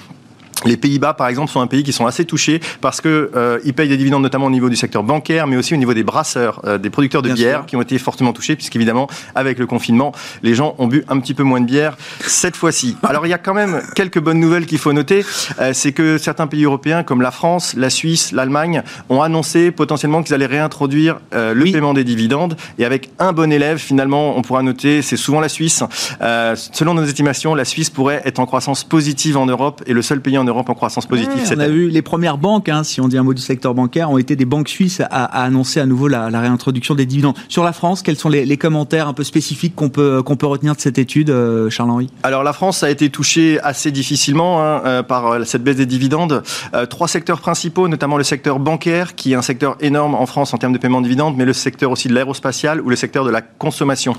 Les 0.67 0.75
Pays-Bas, 0.75 1.13
par 1.13 1.30
exemple, 1.30 1.49
sont 1.49 1.62
un 1.62 1.67
pays 1.67 1.84
qui 1.84 1.93
sont 1.93 2.06
assez 2.08 2.25
touchés 2.25 2.60
parce 2.82 2.99
que 2.99 3.32
euh, 3.36 3.60
ils 3.63 3.73
payent 3.73 3.88
des 3.88 3.95
dividendes 3.95 4.21
notamment 4.21 4.47
au 4.47 4.51
niveau 4.51 4.69
du 4.69 4.75
secteur 4.75 5.01
bancaire, 5.01 5.47
mais 5.47 5.56
aussi 5.56 5.73
au 5.73 5.77
niveau 5.77 5.93
des 5.93 6.03
brasseurs, 6.03 6.60
euh, 6.65 6.77
des 6.77 6.89
producteurs 6.89 7.21
de 7.21 7.32
bière, 7.32 7.65
qui 7.65 7.77
ont 7.77 7.82
été 7.82 7.97
fortement 7.97 8.34
touchés, 8.34 8.58
puisqu'évidemment, 8.58 9.08
avec 9.34 9.60
le 9.60 9.65
confinement, 9.65 10.12
les 10.43 10.56
gens 10.56 10.75
ont 10.77 10.88
bu 10.88 11.06
un 11.08 11.19
petit 11.21 11.34
peu 11.34 11.43
moins 11.43 11.62
de 11.62 11.65
bière 11.65 11.95
cette 12.19 12.58
fois-ci. 12.58 12.97
Alors, 13.03 13.25
il 13.25 13.30
y 13.30 13.34
a 13.34 13.38
quand 13.38 13.53
même 13.53 13.82
quelques 13.95 14.19
bonnes 14.19 14.41
nouvelles 14.41 14.65
qu'il 14.65 14.77
faut 14.77 14.91
noter, 14.91 15.25
euh, 15.62 15.71
c'est 15.73 15.93
que 15.93 16.17
certains 16.17 16.47
pays 16.47 16.65
européens, 16.65 17.03
comme 17.03 17.21
la 17.21 17.32
France, 17.32 17.73
la 17.77 17.89
Suisse, 17.89 18.34
l'Allemagne, 18.34 18.84
ont 19.08 19.21
annoncé 19.21 19.71
potentiellement 19.71 20.21
qu'ils 20.21 20.36
allaient 20.36 20.45
réintroduire 20.47 21.19
le 21.32 21.71
paiement 21.71 21.93
des 21.93 22.03
dividendes. 22.03 22.58
Et 22.77 22.84
avec 22.84 23.10
un 23.19 23.32
bon 23.32 23.51
élève, 23.51 23.77
finalement, 23.77 24.38
on 24.38 24.41
pourra 24.41 24.63
noter, 24.63 25.01
c'est 25.01 25.17
souvent 25.17 25.39
la 25.39 25.49
Suisse. 25.49 25.84
selon 26.19 26.93
nos 26.93 27.03
estimations, 27.03 27.56
la 27.56 27.65
Suisse 27.65 27.89
pourrait 27.89 28.21
être 28.25 28.39
en 28.39 28.45
croissance 28.45 28.84
positive 28.84 29.38
en 29.38 29.45
Europe 29.45 29.82
et 29.86 29.93
le 29.93 30.01
seul 30.01 30.21
pays 30.21 30.38
en 30.38 30.43
Europe 30.43 30.56
Europe 30.57 30.69
en 30.69 30.73
croissance 30.73 31.05
positive 31.05 31.53
On 31.55 31.59
a 31.59 31.67
vu 31.67 31.89
les 31.89 32.01
premières 32.01 32.37
banques, 32.37 32.69
hein, 32.69 32.83
si 32.83 32.99
on 33.01 33.07
dit 33.07 33.17
un 33.17 33.23
mot 33.23 33.33
du 33.33 33.41
secteur 33.41 33.73
bancaire, 33.73 34.09
ont 34.11 34.17
été 34.17 34.35
des 34.35 34.45
banques 34.45 34.69
suisses 34.69 35.01
à, 35.01 35.25
annoncer 35.43 35.79
à 35.79 35.85
nouveau 35.85 36.07
la, 36.07 36.27
réintroduction 36.27 36.95
des 36.95 37.05
dividendes. 37.05 37.35
Sur 37.47 37.63
la 37.63 37.73
France, 37.73 38.01
quels 38.01 38.17
sont 38.17 38.29
les, 38.29 38.57
commentaires 38.57 39.07
un 39.07 39.13
peu 39.13 39.23
spécifiques 39.23 39.75
qu'on 39.75 39.89
peut, 39.89 40.23
qu'on 40.23 40.35
peut 40.35 40.47
retenir 40.47 40.75
de 40.75 40.81
cette 40.81 40.97
étude, 40.97 41.29
euh, 41.29 41.69
Charles-Henri? 41.69 42.09
Alors 42.23 42.43
la 42.43 42.53
France 42.53 42.81
a 42.83 42.89
été 42.89 43.09
touchée 43.09 43.59
assez 43.61 43.91
difficilement 43.91 44.61
hein, 44.61 44.81
euh, 44.85 45.03
par 45.03 45.45
cette 45.45 45.63
baisse 45.63 45.77
des 45.77 45.85
dividendes. 45.85 46.43
trois 46.89 47.07
secteurs 47.07 47.39
principaux, 47.39 47.87
notamment 47.87 48.17
le 48.17 48.23
secteur 48.23 48.59
bancaire, 48.59 49.15
qui 49.15 49.33
est 49.33 49.35
un 49.35 49.41
secteur 49.41 49.77
énorme 49.79 50.15
en 50.15 50.25
France 50.25 50.53
en 50.53 50.57
termes 50.57 50.73
de 50.73 50.79
paiement 50.79 51.01
de 51.01 51.05
dividendes, 51.05 51.35
mais 51.37 51.45
le 51.45 51.53
secteur 51.53 51.91
aussi 51.91 52.07
de 52.07 52.13
l'aérospatial 52.13 52.81
ou 52.81 52.89
le 52.89 52.95
secteur 52.95 53.23
de 53.23 53.29
la 53.29 53.41
consommation. 53.41 54.15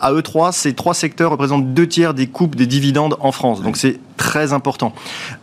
À 0.00 0.12
eux 0.12 0.22
trois, 0.22 0.52
ces 0.52 0.74
trois 0.74 0.94
secteurs 0.94 1.30
représentent 1.30 1.72
deux 1.74 1.86
tiers 1.86 2.14
des 2.14 2.26
coupes 2.26 2.56
des 2.56 2.66
dividendes 2.66 3.16
en 3.20 3.32
France. 3.32 3.62
Donc 3.62 3.76
c'est 3.76 3.98
très 4.16 4.52
important. 4.52 4.92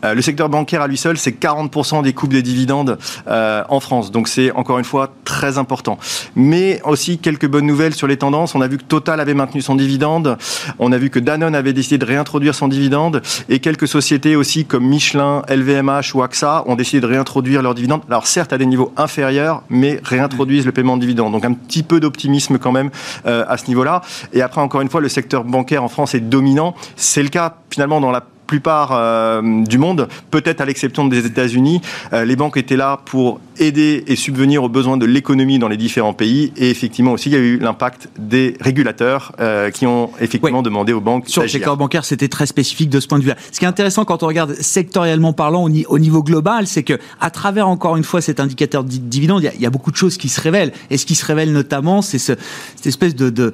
Euh, 0.03 0.13
le 0.13 0.21
secteur 0.21 0.49
bancaire 0.49 0.81
à 0.81 0.88
lui 0.88 0.97
seul, 0.97 1.17
c'est 1.17 1.31
40% 1.39 2.03
des 2.03 2.13
coupes 2.13 2.31
des 2.31 2.41
dividendes 2.41 2.97
euh, 3.27 3.63
en 3.69 3.79
France. 3.79 4.12
Donc 4.12 4.27
c'est 4.27 4.51
encore 4.51 4.79
une 4.79 4.86
fois 4.86 5.13
très 5.25 5.57
important. 5.57 5.97
Mais 6.36 6.81
aussi 6.83 7.17
quelques 7.17 7.47
bonnes 7.47 7.65
nouvelles 7.65 7.93
sur 7.93 8.07
les 8.07 8.17
tendances. 8.17 8.55
On 8.55 8.62
a 8.62 8.67
vu 8.67 8.77
que 8.77 8.83
Total 8.83 9.19
avait 9.19 9.33
maintenu 9.33 9.62
son 9.62 9.75
dividende. 9.75 10.38
On 10.79 10.91
a 10.91 10.97
vu 10.97 11.09
que 11.09 11.19
Danone 11.19 11.55
avait 11.55 11.73
décidé 11.73 11.97
de 11.97 12.05
réintroduire 12.05 12.55
son 12.55 12.67
dividende. 12.67 13.21
Et 13.49 13.59
quelques 13.59 13.88
sociétés 13.88 14.36
aussi 14.36 14.65
comme 14.65 14.86
Michelin, 14.86 15.43
LVMH 15.49 16.15
ou 16.15 16.23
AXA 16.23 16.63
ont 16.67 16.75
décidé 16.75 17.01
de 17.01 17.07
réintroduire 17.07 17.62
leur 17.62 17.75
dividende. 17.75 18.01
Alors 18.09 18.27
certes 18.27 18.53
à 18.53 18.57
des 18.57 18.65
niveaux 18.65 18.91
inférieurs, 18.97 19.63
mais 19.69 19.99
réintroduisent 20.03 20.65
le 20.65 20.71
paiement 20.71 20.97
de 20.97 21.01
dividende. 21.01 21.31
Donc 21.31 21.45
un 21.45 21.53
petit 21.53 21.83
peu 21.83 21.99
d'optimisme 21.99 22.57
quand 22.57 22.71
même 22.71 22.89
euh, 23.25 23.45
à 23.47 23.57
ce 23.57 23.67
niveau-là. 23.67 24.01
Et 24.33 24.41
après 24.41 24.62
encore 24.62 24.81
une 24.81 24.89
fois, 24.89 25.01
le 25.01 25.09
secteur 25.09 25.43
bancaire 25.43 25.83
en 25.83 25.89
France 25.89 26.15
est 26.15 26.19
dominant. 26.19 26.75
C'est 26.95 27.23
le 27.23 27.29
cas 27.29 27.55
finalement 27.69 28.01
dans 28.01 28.12
la 28.12 28.21
plupart 28.47 28.91
euh, 28.91 29.63
du 29.63 29.77
monde, 29.77 30.08
peut-être 30.32 30.62
à 30.62 30.65
l'exception 30.65 31.08
des 31.08 31.25
États-Unis, 31.25 31.82
euh, 32.13 32.25
les 32.25 32.36
banques 32.36 32.58
étaient 32.58 32.75
là 32.75 33.01
pour 33.06 33.39
aider 33.60 34.03
et 34.08 34.15
subvenir 34.15 34.63
aux 34.63 34.69
besoins 34.69 34.97
de 34.97 35.06
l'économie 35.06 35.60
dans 35.60 35.67
les 35.67 35.77
différents 35.77 36.13
pays. 36.13 36.51
Et 36.58 36.69
effectivement 36.69 37.13
aussi, 37.13 37.29
il 37.29 37.34
y 37.34 37.36
a 37.36 37.39
eu 37.39 37.58
l'impact 37.58 38.10
des 38.17 38.56
régulateurs 38.60 39.34
euh, 39.39 39.69
qui 39.69 39.86
ont 39.86 40.10
effectivement 40.19 40.62
demandé 40.62 40.93
aux 40.93 41.01
banques. 41.01 41.25
Sur 41.27 41.43
le 41.43 41.47
secteur 41.47 41.77
bancaire, 41.77 42.06
c'était 42.06 42.27
très 42.27 42.45
spécifique 42.45 42.89
de 42.89 42.99
ce 42.99 43.08
point 43.08 43.19
de 43.19 43.23
vue-là. 43.23 43.38
Ce 43.51 43.60
qui 43.60 43.65
est 43.65 43.67
intéressant 43.67 44.06
quand 44.06 44.23
on 44.23 44.27
regarde 44.27 44.53
sectoriellement 44.53 45.34
parlant 45.34 45.63
au, 45.63 45.99
niveau 45.99 46.23
global, 46.23 46.67
c'est 46.67 46.84
que 46.84 46.99
à 47.21 47.29
travers 47.29 47.67
encore 47.67 47.95
une 47.97 48.03
fois 48.03 48.21
cet 48.21 48.39
indicateur 48.39 48.84
de 48.84 48.89
dividende, 48.89 49.43
il 49.56 49.62
y, 49.62 49.65
a, 49.65 49.69
beaucoup 49.69 49.91
de 49.91 49.95
choses 49.95 50.17
qui 50.17 50.29
se 50.29 50.41
révèlent. 50.41 50.73
Et 50.89 50.97
ce 50.97 51.06
qui 51.06 51.15
se 51.15 51.25
révèle 51.25 51.51
notamment, 51.51 52.01
c'est 52.01 52.19
ce, 52.19 52.34
cette 52.75 52.88
espèce 52.88 53.15
de 53.15 53.53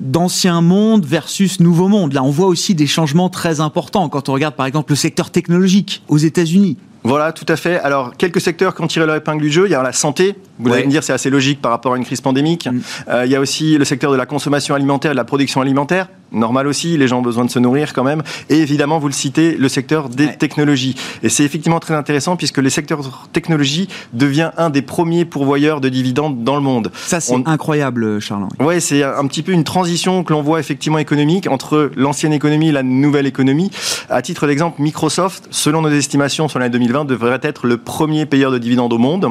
d'ancien 0.00 0.60
monde 0.60 1.04
versus 1.04 1.60
nouveau 1.60 1.88
monde. 1.88 2.12
Là, 2.12 2.22
on 2.22 2.30
voit 2.30 2.46
aussi 2.46 2.74
des 2.74 2.86
changements 2.86 3.28
très 3.28 3.60
importants 3.60 4.08
quand 4.08 4.15
on 4.28 4.32
regarde 4.32 4.54
par 4.54 4.66
exemple 4.66 4.92
le 4.92 4.96
secteur 4.96 5.30
technologique 5.30 6.02
aux 6.08 6.18
États-Unis. 6.18 6.76
Voilà, 7.06 7.32
tout 7.32 7.46
à 7.48 7.56
fait. 7.56 7.78
Alors, 7.78 8.16
quelques 8.16 8.40
secteurs 8.40 8.74
qui 8.74 8.82
ont 8.82 8.86
tiré 8.86 9.06
leur 9.06 9.16
épingle 9.16 9.42
du 9.42 9.50
jeu. 9.50 9.66
Il 9.66 9.70
y 9.70 9.74
a 9.74 9.82
la 9.82 9.92
santé. 9.92 10.34
Vous 10.58 10.72
allez 10.72 10.84
me 10.84 10.90
dire, 10.90 11.04
c'est 11.04 11.12
assez 11.12 11.30
logique 11.30 11.60
par 11.62 11.70
rapport 11.70 11.94
à 11.94 11.96
une 11.96 12.04
crise 12.04 12.20
pandémique. 12.20 12.66
Mm. 12.66 12.80
Euh, 13.08 13.26
il 13.26 13.30
y 13.30 13.36
a 13.36 13.40
aussi 13.40 13.78
le 13.78 13.84
secteur 13.84 14.10
de 14.10 14.16
la 14.16 14.26
consommation 14.26 14.74
alimentaire 14.74 15.12
et 15.12 15.14
de 15.14 15.18
la 15.18 15.24
production 15.24 15.60
alimentaire 15.60 16.08
normal 16.32 16.66
aussi, 16.66 16.96
les 16.96 17.08
gens 17.08 17.18
ont 17.18 17.22
besoin 17.22 17.44
de 17.44 17.50
se 17.50 17.58
nourrir 17.58 17.92
quand 17.92 18.04
même. 18.04 18.22
Et 18.48 18.58
évidemment, 18.58 18.98
vous 18.98 19.08
le 19.08 19.12
citez, 19.12 19.56
le 19.56 19.68
secteur 19.68 20.08
des 20.08 20.36
technologies. 20.36 20.94
Et 21.22 21.28
c'est 21.28 21.44
effectivement 21.44 21.80
très 21.80 21.94
intéressant 21.94 22.36
puisque 22.36 22.58
le 22.58 22.70
secteur 22.70 23.28
technologie 23.32 23.88
devient 24.12 24.50
un 24.56 24.70
des 24.70 24.82
premiers 24.82 25.24
pourvoyeurs 25.24 25.80
de 25.80 25.88
dividendes 25.88 26.44
dans 26.44 26.56
le 26.56 26.62
monde. 26.62 26.90
Ça, 26.94 27.20
c'est 27.20 27.34
incroyable, 27.46 28.20
Charles. 28.20 28.46
Oui, 28.60 28.80
c'est 28.80 29.02
un 29.02 29.26
petit 29.26 29.42
peu 29.42 29.52
une 29.52 29.64
transition 29.64 30.24
que 30.24 30.32
l'on 30.32 30.42
voit 30.42 30.60
effectivement 30.60 30.98
économique 30.98 31.48
entre 31.48 31.90
l'ancienne 31.96 32.32
économie 32.32 32.68
et 32.68 32.72
la 32.72 32.82
nouvelle 32.82 33.26
économie. 33.26 33.70
À 34.10 34.22
titre 34.22 34.46
d'exemple, 34.46 34.80
Microsoft, 34.82 35.48
selon 35.50 35.82
nos 35.82 35.90
estimations 35.90 36.48
sur 36.48 36.58
l'année 36.58 36.70
2020, 36.70 36.95
devrait 37.04 37.40
être 37.42 37.66
le 37.66 37.76
premier 37.76 38.26
payeur 38.26 38.50
de 38.50 38.58
dividendes 38.58 38.92
au 38.92 38.98
monde. 38.98 39.26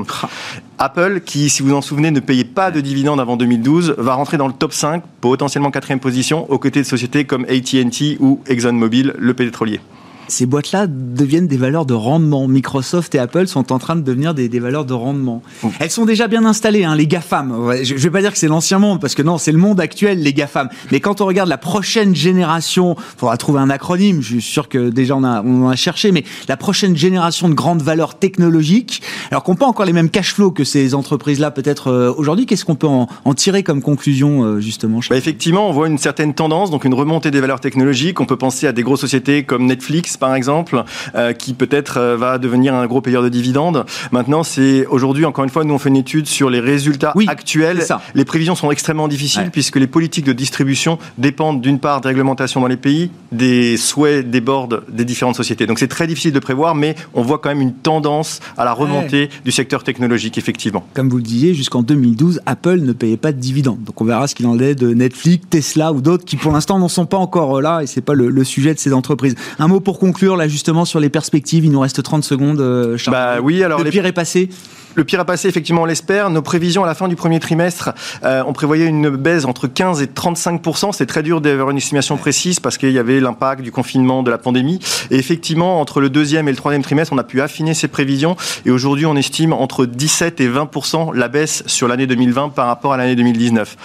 Apple, 0.77 1.21
qui, 1.25 1.49
si 1.49 1.63
vous 1.63 1.73
en 1.73 1.81
souvenez, 1.81 2.11
ne 2.11 2.19
payait 2.19 2.43
pas 2.43 2.71
de 2.71 2.81
dividendes 2.81 3.19
avant 3.19 3.37
2012, 3.37 3.95
va 3.97 4.13
rentrer 4.13 4.37
dans 4.37 4.47
le 4.47 4.53
top 4.53 4.73
5, 4.73 5.03
potentiellement 5.21 5.71
quatrième 5.71 5.99
position, 5.99 6.49
aux 6.51 6.59
côtés 6.59 6.81
de 6.81 6.85
sociétés 6.85 7.25
comme 7.25 7.45
AT&T 7.45 8.17
ou 8.19 8.41
ExxonMobil, 8.47 9.13
le 9.17 9.33
pétrolier 9.33 9.79
ces 10.27 10.45
boîtes-là 10.45 10.87
deviennent 10.87 11.47
des 11.47 11.57
valeurs 11.57 11.85
de 11.85 11.93
rendement. 11.93 12.47
Microsoft 12.47 13.15
et 13.15 13.19
Apple 13.19 13.47
sont 13.47 13.71
en 13.71 13.79
train 13.79 13.95
de 13.95 14.01
devenir 14.01 14.33
des, 14.33 14.47
valeurs 14.59 14.85
de 14.85 14.93
rendement. 14.93 15.41
Elles 15.79 15.91
sont 15.91 16.05
déjà 16.05 16.27
bien 16.27 16.45
installées, 16.45 16.83
hein, 16.83 16.95
les 16.95 17.07
GAFAM. 17.07 17.53
Je 17.83 17.93
ne 17.93 17.99
vais 17.99 18.09
pas 18.09 18.21
dire 18.21 18.31
que 18.31 18.37
c'est 18.37 18.47
l'ancien 18.47 18.79
monde, 18.79 19.01
parce 19.01 19.15
que 19.15 19.21
non, 19.21 19.37
c'est 19.37 19.51
le 19.51 19.57
monde 19.57 19.79
actuel, 19.79 20.21
les 20.21 20.33
GAFAM. 20.33 20.69
Mais 20.91 20.99
quand 20.99 21.21
on 21.21 21.25
regarde 21.25 21.49
la 21.49 21.57
prochaine 21.57 22.15
génération, 22.15 22.95
il 22.97 23.19
faudra 23.19 23.37
trouver 23.37 23.59
un 23.59 23.69
acronyme, 23.69 24.21
je 24.21 24.33
suis 24.33 24.41
sûr 24.41 24.69
que 24.69 24.89
déjà 24.89 25.15
on, 25.15 25.23
a, 25.23 25.41
on 25.41 25.65
en 25.65 25.69
a 25.69 25.75
cherché, 25.75 26.11
mais 26.11 26.23
la 26.47 26.57
prochaine 26.57 26.95
génération 26.95 27.49
de 27.49 27.53
grandes 27.53 27.81
valeurs 27.81 28.17
technologiques, 28.17 29.01
alors 29.31 29.43
qu'on 29.43 29.55
pas 29.55 29.65
encore 29.65 29.85
les 29.85 29.93
mêmes 29.93 30.09
cash 30.09 30.33
flows 30.33 30.51
que 30.51 30.63
ces 30.63 30.93
entreprises-là 30.93 31.51
peut-être 31.51 31.87
euh, 31.87 32.13
aujourd'hui, 32.15 32.45
qu'est-ce 32.45 32.65
qu'on 32.65 32.75
peut 32.75 32.87
en, 32.87 33.07
tirer 33.35 33.63
comme 33.63 33.81
conclusion, 33.81 34.43
euh, 34.43 34.59
justement 34.59 34.99
bah 35.09 35.17
Effectivement, 35.17 35.69
on 35.69 35.71
voit 35.71 35.87
une 35.87 35.97
certaine 35.97 36.33
tendance, 36.33 36.71
donc 36.71 36.85
une 36.85 36.93
remontée 36.93 37.31
des 37.31 37.41
valeurs 37.41 37.59
technologiques. 37.59 38.19
On 38.19 38.25
peut 38.25 38.37
penser 38.37 38.67
à 38.67 38.71
des 38.71 38.83
grosses 38.83 39.01
sociétés 39.01 39.43
comme 39.43 39.65
Netflix, 39.65 40.14
par 40.17 40.35
exemple, 40.35 40.83
euh, 41.15 41.33
qui 41.33 41.53
peut-être 41.53 41.97
euh, 41.97 42.17
va 42.17 42.37
devenir 42.37 42.73
un 42.73 42.85
gros 42.87 43.01
payeur 43.01 43.23
de 43.23 43.29
dividendes. 43.29 43.85
Maintenant, 44.11 44.43
c'est 44.43 44.85
aujourd'hui, 44.87 45.25
encore 45.25 45.43
une 45.43 45.49
fois, 45.49 45.63
nous 45.63 45.73
on 45.73 45.79
fait 45.79 45.89
une 45.89 45.97
étude 45.97 46.27
sur 46.27 46.49
les 46.49 46.59
résultats 46.59 47.13
actuels. 47.27 47.85
Les 48.13 48.25
prévisions 48.25 48.55
sont 48.55 48.71
extrêmement 48.71 49.07
difficiles 49.07 49.49
puisque 49.51 49.77
les 49.77 49.87
politiques 49.87 50.25
de 50.25 50.33
distribution 50.33 50.97
dépendent 51.17 51.61
d'une 51.61 51.79
part 51.79 52.01
des 52.01 52.09
réglementations 52.09 52.61
dans 52.61 52.67
les 52.67 52.77
pays, 52.77 53.11
des 53.31 53.77
souhaits 53.77 54.29
des 54.29 54.41
boards 54.41 54.69
des 54.89 55.05
différentes 55.05 55.35
sociétés. 55.35 55.65
Donc 55.65 55.79
c'est 55.79 55.87
très 55.87 56.07
difficile 56.07 56.31
de 56.31 56.39
prévoir, 56.39 56.75
mais 56.75 56.95
on 57.13 57.21
voit 57.21 57.39
quand 57.39 57.49
même 57.49 57.61
une 57.61 57.73
tendance 57.73 58.39
à 58.57 58.65
la 58.65 58.73
remontée 58.73 59.29
du 59.43 59.51
secteur 59.51 59.83
technologique, 59.83 60.37
effectivement. 60.37 60.85
Comme 60.93 61.09
vous 61.09 61.17
le 61.17 61.23
disiez, 61.23 61.53
jusqu'en 61.53 61.81
2012, 61.81 62.41
Apple 62.45 62.79
ne 62.79 62.93
payait 62.93 63.17
pas 63.17 63.31
de 63.31 63.39
dividendes. 63.39 63.83
Donc 63.83 63.99
on 64.01 64.05
verra 64.05 64.27
ce 64.27 64.35
qu'il 64.35 64.47
en 64.47 64.59
est 64.59 64.75
de 64.75 64.93
Netflix, 64.93 65.45
Tesla 65.49 65.91
ou 65.91 66.01
d'autres 66.01 66.25
qui 66.25 66.37
pour 66.37 66.51
l'instant 66.51 66.79
n'en 66.79 66.87
sont 66.87 67.05
pas 67.05 67.17
encore 67.17 67.61
là 67.61 67.81
et 67.81 67.87
c'est 67.87 68.01
pas 68.01 68.13
le, 68.13 68.29
le, 68.29 68.43
sujet 68.43 68.73
de 68.73 68.79
ces 68.79 68.93
entreprises. 68.93 69.35
Un 69.59 69.67
mot 69.67 69.79
pour 69.79 69.99
conclure 70.05 70.37
là 70.37 70.47
justement 70.47 70.85
sur 70.85 70.99
les 70.99 71.09
perspectives 71.09 71.65
Il 71.65 71.71
nous 71.71 71.79
reste 71.79 72.03
30 72.03 72.23
secondes, 72.23 72.61
euh, 72.61 72.95
Charles. 72.97 73.15
Bah 73.15 73.41
oui, 73.41 73.63
alors 73.63 73.83
le 73.83 73.89
pire 73.89 74.05
est 74.05 74.11
passé. 74.11 74.49
Le 74.95 75.03
pire 75.03 75.19
a 75.19 75.25
passé, 75.25 75.49
effectivement, 75.49 75.81
on 75.81 75.85
l'espère. 75.85 76.29
Nos 76.29 76.41
prévisions 76.41 76.85
à 76.85 76.87
la 76.87 76.95
fin 76.95 77.09
du 77.09 77.17
premier 77.17 77.41
trimestre, 77.41 77.89
euh, 78.23 78.43
on 78.47 78.53
prévoyait 78.53 78.85
une 78.85 79.09
baisse 79.09 79.43
entre 79.43 79.67
15 79.67 80.01
et 80.01 80.07
35 80.07 80.61
C'est 80.93 81.05
très 81.05 81.21
dur 81.21 81.41
d'avoir 81.41 81.69
une 81.69 81.75
estimation 81.75 82.15
précise 82.15 82.61
parce 82.61 82.77
qu'il 82.77 82.91
y 82.91 82.99
avait 82.99 83.19
l'impact 83.19 83.61
du 83.61 83.73
confinement, 83.73 84.23
de 84.23 84.31
la 84.31 84.37
pandémie. 84.37 84.79
Et 85.11 85.17
effectivement, 85.17 85.81
entre 85.81 85.99
le 85.99 86.09
deuxième 86.09 86.47
et 86.47 86.51
le 86.51 86.57
troisième 86.57 86.81
trimestre, 86.81 87.11
on 87.11 87.17
a 87.17 87.25
pu 87.25 87.41
affiner 87.41 87.73
ces 87.73 87.89
prévisions. 87.89 88.37
Et 88.65 88.71
aujourd'hui, 88.71 89.05
on 89.05 89.17
estime 89.17 89.51
entre 89.51 89.85
17 89.85 90.39
et 90.39 90.47
20% 90.47 91.13
la 91.13 91.27
baisse 91.27 91.63
sur 91.65 91.89
l'année 91.89 92.07
2020 92.07 92.49
par 92.49 92.67
rapport 92.67 92.93
à 92.93 92.97
l'année 92.97 93.17
2019. 93.17 93.75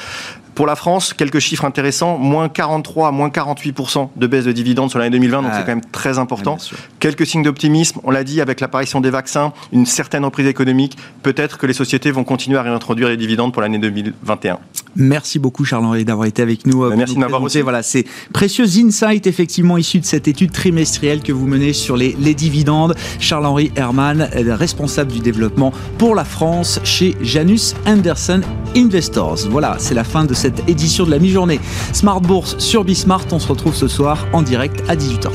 Pour 0.60 0.66
la 0.66 0.76
France, 0.76 1.14
quelques 1.14 1.38
chiffres 1.38 1.64
intéressants, 1.64 2.18
moins 2.18 2.50
43 2.50 3.08
à 3.08 3.10
moins 3.12 3.30
48% 3.30 4.10
de 4.14 4.26
baisse 4.26 4.44
de 4.44 4.52
dividendes 4.52 4.90
sur 4.90 4.98
l'année 4.98 5.12
2020, 5.12 5.40
donc 5.40 5.52
c'est 5.54 5.60
quand 5.60 5.68
même 5.68 5.80
très 5.80 6.18
important. 6.18 6.58
quelques 6.98 7.24
signes 7.24 7.42
d'optimisme, 7.42 7.98
on 8.04 8.10
l'a 8.10 8.24
dit, 8.24 8.42
avec 8.42 8.60
l'apparition 8.60 9.00
des 9.00 9.08
vaccins, 9.08 9.54
une 9.72 9.86
certaine 9.86 10.22
reprise 10.22 10.46
économique, 10.46 10.98
peut-être 11.22 11.56
que 11.56 11.64
les 11.64 11.72
sociétés 11.72 12.10
vont 12.10 12.24
continuer 12.24 12.58
à 12.58 12.62
réintroduire 12.62 13.08
les 13.08 13.16
dividendes 13.16 13.54
pour 13.54 13.62
l'année 13.62 13.78
2021. 13.78 14.58
Merci 14.96 15.38
beaucoup 15.38 15.64
Charles-Henri 15.64 16.04
d'avoir 16.04 16.26
été 16.26 16.42
avec 16.42 16.66
nous. 16.66 16.84
Euh, 16.84 16.94
merci 16.96 17.14
de 17.14 17.20
m'avoir 17.20 17.40
reçu. 17.40 17.60
Voilà, 17.60 17.82
c'est 17.82 18.04
précieux 18.32 18.64
insight 18.64 19.26
effectivement 19.26 19.76
issus 19.78 20.00
de 20.00 20.04
cette 20.04 20.28
étude 20.28 20.52
trimestrielle 20.52 21.22
que 21.22 21.32
vous 21.32 21.46
menez 21.46 21.72
sur 21.72 21.96
les, 21.96 22.16
les 22.18 22.34
dividendes. 22.34 22.94
Charles-Henri 23.18 23.72
Herman, 23.76 24.28
responsable 24.34 25.12
du 25.12 25.20
développement 25.20 25.72
pour 25.98 26.14
la 26.14 26.24
France 26.24 26.80
chez 26.84 27.16
Janus 27.22 27.74
Anderson 27.86 28.40
Investors. 28.76 29.48
Voilà, 29.50 29.76
c'est 29.78 29.94
la 29.94 30.04
fin 30.04 30.24
de 30.24 30.34
cette 30.34 30.68
édition 30.68 31.04
de 31.04 31.10
la 31.10 31.18
mi-journée 31.18 31.60
Smart 31.92 32.20
Bourse 32.20 32.58
sur 32.58 32.84
Bismart. 32.84 33.26
On 33.32 33.38
se 33.38 33.48
retrouve 33.48 33.74
ce 33.74 33.88
soir 33.88 34.26
en 34.32 34.42
direct 34.42 34.82
à 34.88 34.96
18h30. 34.96 35.30